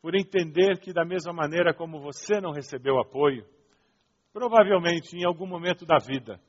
por 0.00 0.14
entender 0.14 0.78
que, 0.80 0.92
da 0.92 1.04
mesma 1.04 1.32
maneira 1.32 1.72
como 1.72 2.00
você 2.00 2.40
não 2.40 2.50
recebeu 2.50 2.98
apoio, 2.98 3.46
provavelmente 4.32 5.16
em 5.16 5.24
algum 5.24 5.46
momento 5.46 5.86
da 5.86 5.98
vida, 5.98 6.40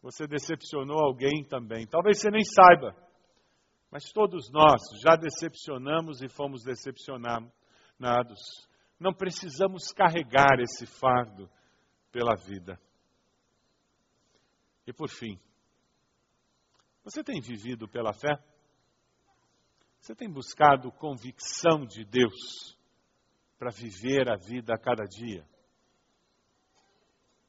você 0.00 0.26
decepcionou 0.26 0.98
alguém 0.98 1.44
também. 1.44 1.86
Talvez 1.86 2.18
você 2.18 2.30
nem 2.30 2.42
saiba, 2.42 2.96
mas 3.90 4.10
todos 4.12 4.50
nós 4.50 4.80
já 5.02 5.14
decepcionamos 5.14 6.22
e 6.22 6.28
fomos 6.28 6.64
decepcionados. 6.64 7.52
Não 8.98 9.12
precisamos 9.12 9.92
carregar 9.92 10.58
esse 10.58 10.86
fardo 10.98 11.48
pela 12.10 12.34
vida. 12.34 12.80
E 14.86 14.92
por 14.92 15.08
fim, 15.08 15.38
você 17.02 17.22
tem 17.22 17.40
vivido 17.40 17.86
pela 17.86 18.12
fé? 18.12 18.38
Você 20.04 20.14
tem 20.14 20.28
buscado 20.28 20.92
convicção 20.92 21.86
de 21.86 22.04
Deus 22.04 22.78
para 23.58 23.70
viver 23.70 24.28
a 24.28 24.36
vida 24.36 24.74
a 24.74 24.78
cada 24.78 25.04
dia? 25.04 25.46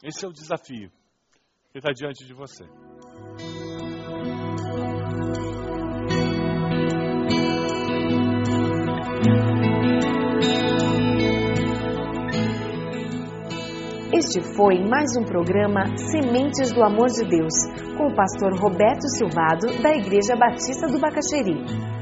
Esse 0.02 0.24
é 0.24 0.28
o 0.30 0.32
desafio 0.32 0.90
que 1.74 1.80
está 1.80 1.92
diante 1.92 2.26
de 2.26 2.34
você. 2.34 2.64
Este 14.14 14.42
foi 14.56 14.80
mais 14.80 15.18
um 15.18 15.26
programa 15.26 15.84
Sementes 16.10 16.72
do 16.72 16.82
Amor 16.82 17.08
de 17.08 17.28
Deus, 17.28 17.54
com 17.98 18.08
o 18.08 18.16
pastor 18.16 18.58
Roberto 18.58 19.10
Silvado, 19.10 19.68
da 19.84 19.94
Igreja 19.94 20.38
Batista 20.38 20.88
do 20.88 20.98
Bacaxeri. 21.02 21.95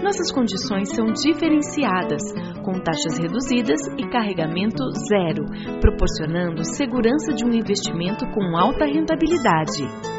Nossas 0.04 0.32
condições 0.32 0.90
são 0.96 1.08
diferenciadas, 1.08 2.22
com 2.64 2.80
taxas 2.80 3.18
reduzidas 3.18 3.82
e 3.98 4.10
carregamento 4.10 4.84
zero, 5.08 5.46
proporcionando 5.82 6.64
segurança 6.64 7.34
de 7.34 7.46
um 7.46 7.54
investimento 7.54 8.26
com 8.32 8.58
alta 8.58 8.86
rentabilidade. 8.86 10.19